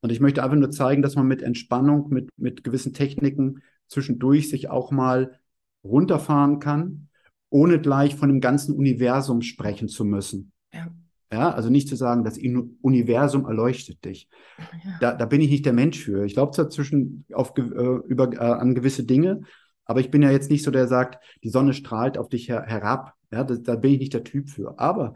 Und 0.02 0.10
ich 0.10 0.20
möchte 0.20 0.42
einfach 0.42 0.56
nur 0.56 0.70
zeigen, 0.70 1.00
dass 1.00 1.14
man 1.14 1.26
mit 1.26 1.42
Entspannung, 1.42 2.08
mit, 2.10 2.28
mit 2.36 2.64
gewissen 2.64 2.92
Techniken 2.92 3.62
zwischendurch 3.86 4.50
sich 4.50 4.68
auch 4.68 4.90
mal 4.90 5.38
runterfahren 5.84 6.58
kann, 6.58 7.08
ohne 7.50 7.80
gleich 7.80 8.16
von 8.16 8.28
dem 8.28 8.40
ganzen 8.40 8.74
Universum 8.74 9.42
sprechen 9.42 9.88
zu 9.88 10.04
müssen. 10.04 10.52
Ja. 10.72 10.88
Ja, 11.32 11.50
also 11.50 11.70
nicht 11.70 11.88
zu 11.88 11.96
sagen, 11.96 12.24
das 12.24 12.36
Universum 12.36 13.46
erleuchtet 13.46 14.04
dich. 14.04 14.28
Ja. 14.58 14.98
Da, 15.00 15.14
da 15.14 15.24
bin 15.24 15.40
ich 15.40 15.50
nicht 15.50 15.64
der 15.64 15.72
Mensch 15.72 15.98
für. 15.98 16.26
Ich 16.26 16.34
glaube 16.34 16.52
zwar 16.52 16.68
zwischen 16.68 17.24
auf, 17.32 17.56
äh, 17.56 17.62
über, 17.62 18.30
äh, 18.34 18.36
an 18.36 18.74
gewisse 18.74 19.04
Dinge, 19.04 19.40
aber 19.86 20.00
ich 20.00 20.10
bin 20.10 20.20
ja 20.20 20.30
jetzt 20.30 20.50
nicht 20.50 20.62
so, 20.62 20.70
der 20.70 20.88
sagt, 20.88 21.24
die 21.42 21.48
Sonne 21.48 21.72
strahlt 21.72 22.18
auf 22.18 22.28
dich 22.28 22.50
her 22.50 22.64
herab. 22.66 23.14
Ja, 23.32 23.44
da, 23.44 23.54
da 23.54 23.76
bin 23.76 23.92
ich 23.92 24.00
nicht 24.00 24.12
der 24.12 24.24
Typ 24.24 24.50
für. 24.50 24.78
Aber 24.78 25.14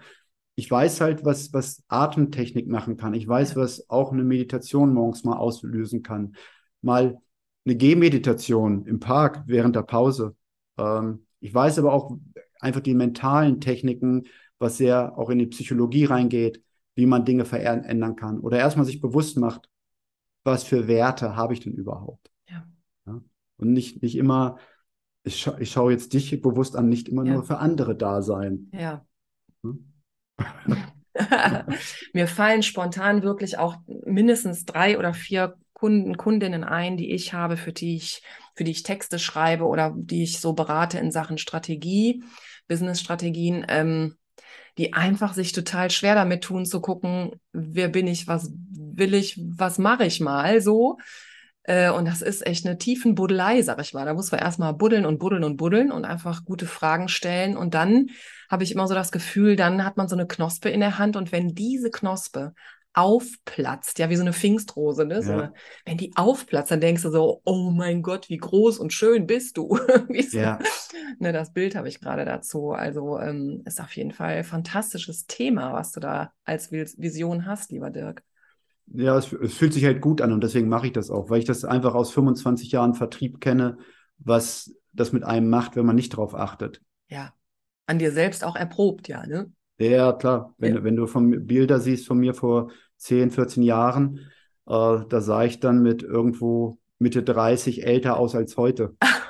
ich 0.56 0.70
weiß 0.70 1.02
halt, 1.02 1.24
was, 1.24 1.52
was 1.52 1.84
Atemtechnik 1.88 2.66
machen 2.66 2.96
kann. 2.96 3.12
Ich 3.12 3.28
weiß, 3.28 3.56
was 3.56 3.88
auch 3.90 4.10
eine 4.10 4.24
Meditation 4.24 4.92
morgens 4.92 5.22
mal 5.22 5.36
auslösen 5.36 6.02
kann. 6.02 6.34
Mal 6.80 7.20
eine 7.66 7.76
Gehmeditation 7.76 8.86
im 8.86 8.98
Park 8.98 9.42
während 9.46 9.76
der 9.76 9.82
Pause. 9.82 10.34
Ähm, 10.78 11.26
ich 11.40 11.52
weiß 11.52 11.78
aber 11.78 11.92
auch 11.92 12.16
einfach 12.58 12.80
die 12.80 12.94
mentalen 12.94 13.60
Techniken, 13.60 14.24
was 14.58 14.78
sehr 14.78 15.18
auch 15.18 15.28
in 15.28 15.38
die 15.38 15.46
Psychologie 15.46 16.06
reingeht, 16.06 16.62
wie 16.94 17.04
man 17.04 17.26
Dinge 17.26 17.44
verändern 17.44 18.16
kann. 18.16 18.40
Oder 18.40 18.58
erstmal 18.58 18.86
sich 18.86 19.02
bewusst 19.02 19.36
macht, 19.36 19.68
was 20.42 20.64
für 20.64 20.88
Werte 20.88 21.36
habe 21.36 21.52
ich 21.52 21.60
denn 21.60 21.74
überhaupt? 21.74 22.30
Ja. 22.48 22.66
ja? 23.06 23.20
Und 23.58 23.72
nicht, 23.74 24.02
nicht 24.02 24.16
immer, 24.16 24.56
ich, 25.22 25.38
scha 25.38 25.58
ich 25.58 25.70
schaue 25.70 25.92
jetzt 25.92 26.14
dich 26.14 26.40
bewusst 26.40 26.76
an, 26.76 26.88
nicht 26.88 27.10
immer 27.10 27.26
ja. 27.26 27.34
nur 27.34 27.42
für 27.42 27.58
andere 27.58 27.94
da 27.94 28.22
sein. 28.22 28.70
Ja. 28.72 29.04
Hm? 29.62 29.92
Mir 32.12 32.28
fallen 32.28 32.62
spontan 32.62 33.22
wirklich 33.22 33.58
auch 33.58 33.76
mindestens 33.86 34.64
drei 34.64 34.98
oder 34.98 35.14
vier 35.14 35.56
Kunden, 35.72 36.16
Kundinnen 36.16 36.64
ein, 36.64 36.96
die 36.96 37.12
ich 37.12 37.32
habe, 37.32 37.56
für 37.56 37.72
die 37.72 37.96
ich, 37.96 38.22
für 38.54 38.64
die 38.64 38.70
ich 38.70 38.82
Texte 38.82 39.18
schreibe 39.18 39.64
oder 39.64 39.94
die 39.94 40.22
ich 40.22 40.40
so 40.40 40.52
berate 40.54 40.98
in 40.98 41.10
Sachen 41.10 41.38
Strategie, 41.38 42.22
Business-Strategien, 42.68 43.66
ähm, 43.68 44.16
die 44.78 44.92
einfach 44.92 45.34
sich 45.34 45.52
total 45.52 45.90
schwer 45.90 46.14
damit 46.14 46.44
tun 46.44 46.66
zu 46.66 46.80
gucken, 46.80 47.32
wer 47.52 47.88
bin 47.88 48.06
ich, 48.06 48.26
was 48.26 48.50
will 48.72 49.14
ich, 49.14 49.38
was 49.38 49.78
mache 49.78 50.04
ich 50.04 50.20
mal 50.20 50.60
so. 50.60 50.98
Äh, 51.62 51.90
und 51.90 52.06
das 52.06 52.22
ist 52.22 52.46
echt 52.46 52.66
eine 52.66 52.78
tiefen 52.78 53.14
Buddelei, 53.14 53.62
sag 53.62 53.80
ich 53.80 53.94
mal. 53.94 54.04
Da 54.04 54.14
muss 54.14 54.30
man 54.30 54.40
erstmal 54.40 54.74
buddeln 54.74 55.06
und 55.06 55.18
buddeln 55.18 55.44
und 55.44 55.56
buddeln 55.56 55.90
und 55.92 56.04
einfach 56.04 56.44
gute 56.44 56.66
Fragen 56.66 57.08
stellen. 57.08 57.56
Und 57.56 57.74
dann 57.74 58.10
habe 58.48 58.64
ich 58.64 58.72
immer 58.72 58.86
so 58.86 58.94
das 58.94 59.12
Gefühl, 59.12 59.56
dann 59.56 59.84
hat 59.84 59.96
man 59.96 60.08
so 60.08 60.16
eine 60.16 60.26
Knospe 60.26 60.68
in 60.68 60.80
der 60.80 60.98
Hand. 60.98 61.16
Und 61.16 61.32
wenn 61.32 61.54
diese 61.54 61.90
Knospe 61.90 62.54
aufplatzt, 62.96 63.98
ja, 63.98 64.08
wie 64.08 64.16
so 64.16 64.22
eine 64.22 64.32
Pfingstrose, 64.32 65.04
ne? 65.04 65.22
So 65.22 65.32
eine, 65.32 65.52
wenn 65.84 65.98
die 65.98 66.16
aufplatzt, 66.16 66.70
dann 66.70 66.80
denkst 66.80 67.02
du 67.02 67.10
so, 67.10 67.42
oh 67.44 67.70
mein 67.70 68.02
Gott, 68.02 68.30
wie 68.30 68.38
groß 68.38 68.78
und 68.78 68.90
schön 68.90 69.26
bist 69.26 69.58
du. 69.58 69.76
so, 70.30 70.38
ja. 70.38 70.58
ne, 71.18 71.32
das 71.32 71.52
Bild 71.52 71.76
habe 71.76 71.88
ich 71.88 72.00
gerade 72.00 72.24
dazu. 72.24 72.70
Also 72.70 73.18
ähm, 73.18 73.62
ist 73.66 73.82
auf 73.82 73.94
jeden 73.96 74.12
Fall 74.12 74.36
ein 74.36 74.44
fantastisches 74.44 75.26
Thema, 75.26 75.74
was 75.74 75.92
du 75.92 76.00
da 76.00 76.32
als 76.44 76.72
Vision 76.72 77.44
hast, 77.44 77.70
lieber 77.70 77.90
Dirk. 77.90 78.22
Ja, 78.86 79.18
es, 79.18 79.30
es, 79.30 79.54
fühlt 79.54 79.74
sich 79.74 79.84
halt 79.84 80.00
gut 80.00 80.22
an 80.22 80.32
und 80.32 80.42
deswegen 80.42 80.68
mache 80.68 80.86
ich 80.86 80.92
das 80.92 81.10
auch, 81.10 81.28
weil 81.28 81.40
ich 81.40 81.44
das 81.44 81.64
einfach 81.66 81.94
aus 81.94 82.12
25 82.12 82.72
Jahren 82.72 82.94
Vertrieb 82.94 83.40
kenne, 83.40 83.76
was 84.18 84.74
das 84.92 85.12
mit 85.12 85.22
einem 85.22 85.50
macht, 85.50 85.76
wenn 85.76 85.84
man 85.84 85.96
nicht 85.96 86.10
drauf 86.10 86.34
achtet. 86.34 86.80
Ja, 87.08 87.34
an 87.86 87.98
dir 87.98 88.12
selbst 88.12 88.44
auch 88.44 88.56
erprobt, 88.56 89.08
ja, 89.08 89.26
ne? 89.26 89.50
Ja, 89.78 90.12
klar. 90.12 90.54
Wenn, 90.58 90.74
ja. 90.76 90.84
wenn 90.84 90.96
du 90.96 91.06
von 91.06 91.46
Bilder 91.46 91.80
siehst 91.80 92.06
von 92.06 92.18
mir 92.18 92.34
vor 92.34 92.70
10, 92.96 93.30
14 93.30 93.62
Jahren, 93.62 94.20
äh, 94.66 94.98
da 95.08 95.20
sah 95.20 95.44
ich 95.44 95.60
dann 95.60 95.82
mit 95.82 96.02
irgendwo 96.02 96.78
Mitte 96.98 97.22
30 97.22 97.86
älter 97.86 98.16
aus 98.18 98.34
als 98.34 98.56
heute. 98.56 98.96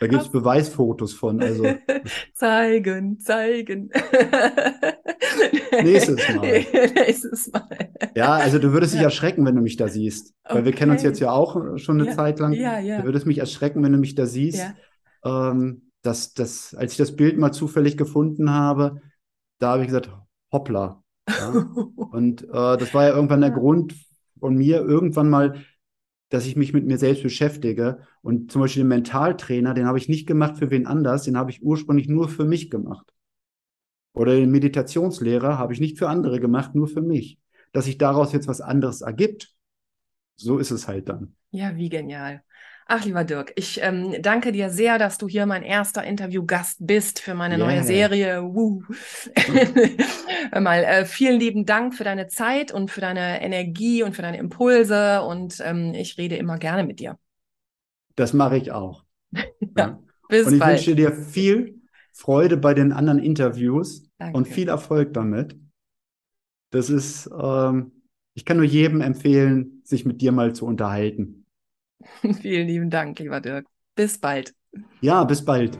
Da 0.00 0.08
gibt 0.08 0.22
es 0.22 0.28
Beweisfotos 0.30 1.14
von. 1.14 1.40
Also. 1.40 1.64
zeigen, 2.34 3.18
zeigen. 3.20 3.90
Nächstes 5.82 6.28
Mal. 6.34 6.66
Nächstes 6.94 7.50
Mal. 7.52 7.68
Ja, 8.14 8.32
also 8.34 8.58
du 8.58 8.72
würdest 8.72 8.94
dich 8.94 9.00
erschrecken, 9.00 9.46
wenn 9.46 9.54
du 9.54 9.62
mich 9.62 9.76
da 9.76 9.88
siehst. 9.88 10.34
Weil 10.44 10.56
okay. 10.56 10.64
wir 10.66 10.72
kennen 10.72 10.92
uns 10.92 11.02
jetzt 11.02 11.20
ja 11.20 11.30
auch 11.30 11.78
schon 11.78 12.00
eine 12.00 12.10
ja. 12.10 12.16
Zeit 12.16 12.38
lang. 12.38 12.52
Ja, 12.52 12.78
ja. 12.78 12.98
Du 12.98 13.04
würdest 13.04 13.24
mich 13.26 13.38
erschrecken, 13.38 13.82
wenn 13.82 13.92
du 13.92 13.98
mich 13.98 14.14
da 14.14 14.26
siehst. 14.26 14.58
Ja. 15.24 15.50
Ähm, 15.50 15.83
dass, 16.04 16.34
dass, 16.34 16.74
als 16.74 16.92
ich 16.92 16.98
das 16.98 17.16
Bild 17.16 17.38
mal 17.38 17.52
zufällig 17.52 17.96
gefunden 17.96 18.50
habe, 18.50 19.00
da 19.58 19.72
habe 19.72 19.82
ich 19.82 19.88
gesagt, 19.88 20.10
hoppla. 20.52 21.02
Ja? 21.28 21.50
Und 22.12 22.42
äh, 22.44 22.76
das 22.76 22.94
war 22.94 23.04
ja 23.04 23.14
irgendwann 23.14 23.40
der 23.40 23.50
Grund 23.50 23.94
von 24.38 24.56
mir, 24.56 24.80
irgendwann 24.80 25.30
mal 25.30 25.64
dass 26.34 26.46
ich 26.46 26.56
mich 26.56 26.72
mit 26.72 26.84
mir 26.84 26.98
selbst 26.98 27.22
beschäftige. 27.22 28.00
Und 28.20 28.50
zum 28.50 28.60
Beispiel 28.60 28.82
den 28.82 28.88
Mentaltrainer, 28.88 29.72
den 29.72 29.86
habe 29.86 29.98
ich 29.98 30.08
nicht 30.08 30.26
gemacht 30.26 30.58
für 30.58 30.68
wen 30.70 30.86
anders, 30.86 31.22
den 31.22 31.36
habe 31.36 31.52
ich 31.52 31.62
ursprünglich 31.62 32.08
nur 32.08 32.28
für 32.28 32.44
mich 32.44 32.70
gemacht. 32.70 33.12
Oder 34.14 34.34
den 34.34 34.50
Meditationslehrer 34.50 35.58
habe 35.58 35.72
ich 35.72 35.80
nicht 35.80 35.96
für 35.96 36.08
andere 36.08 36.40
gemacht, 36.40 36.74
nur 36.74 36.88
für 36.88 37.02
mich. 37.02 37.38
Dass 37.72 37.84
sich 37.84 37.98
daraus 37.98 38.32
jetzt 38.32 38.48
was 38.48 38.60
anderes 38.60 39.00
ergibt, 39.00 39.54
so 40.36 40.58
ist 40.58 40.72
es 40.72 40.88
halt 40.88 41.08
dann. 41.08 41.36
Ja, 41.50 41.76
wie 41.76 41.88
genial. 41.88 42.42
Ach, 42.86 43.04
lieber 43.04 43.24
Dirk, 43.24 43.52
ich 43.56 43.80
ähm, 43.82 44.14
danke 44.20 44.52
dir 44.52 44.68
sehr, 44.68 44.98
dass 44.98 45.16
du 45.16 45.26
hier 45.26 45.46
mein 45.46 45.62
erster 45.62 46.04
Interviewgast 46.04 46.78
bist 46.80 47.18
für 47.18 47.34
meine 47.34 47.56
yeah. 47.56 47.66
neue 47.66 47.82
Serie. 47.82 48.42
Mal 50.60 50.84
äh, 50.84 51.06
vielen 51.06 51.40
lieben 51.40 51.64
Dank 51.64 51.94
für 51.94 52.04
deine 52.04 52.28
Zeit 52.28 52.72
und 52.72 52.90
für 52.90 53.00
deine 53.00 53.42
Energie 53.42 54.02
und 54.02 54.14
für 54.14 54.22
deine 54.22 54.38
Impulse 54.38 55.22
und 55.22 55.62
ähm, 55.64 55.94
ich 55.94 56.18
rede 56.18 56.36
immer 56.36 56.58
gerne 56.58 56.84
mit 56.84 57.00
dir. 57.00 57.18
Das 58.16 58.34
mache 58.34 58.58
ich 58.58 58.70
auch. 58.70 59.04
ja, 59.76 59.98
bis 60.28 60.46
und 60.46 60.54
ich 60.54 60.60
bald. 60.60 60.78
wünsche 60.78 60.94
dir 60.94 61.12
viel 61.12 61.80
Freude 62.12 62.58
bei 62.58 62.74
den 62.74 62.92
anderen 62.92 63.18
Interviews 63.18 64.08
danke. 64.18 64.36
und 64.36 64.46
viel 64.46 64.68
Erfolg 64.68 65.14
damit. 65.14 65.58
Das 66.70 66.90
ist, 66.90 67.30
ähm, 67.36 67.92
ich 68.34 68.44
kann 68.44 68.58
nur 68.58 68.66
jedem 68.66 69.00
empfehlen, 69.00 69.80
sich 69.84 70.04
mit 70.04 70.20
dir 70.20 70.32
mal 70.32 70.54
zu 70.54 70.66
unterhalten. 70.66 71.43
Vielen 72.40 72.66
lieben 72.68 72.90
Dank, 72.90 73.18
lieber 73.18 73.40
Dirk. 73.40 73.66
Bis 73.94 74.18
bald. 74.18 74.54
Ja, 75.00 75.24
bis 75.24 75.44
bald. 75.44 75.78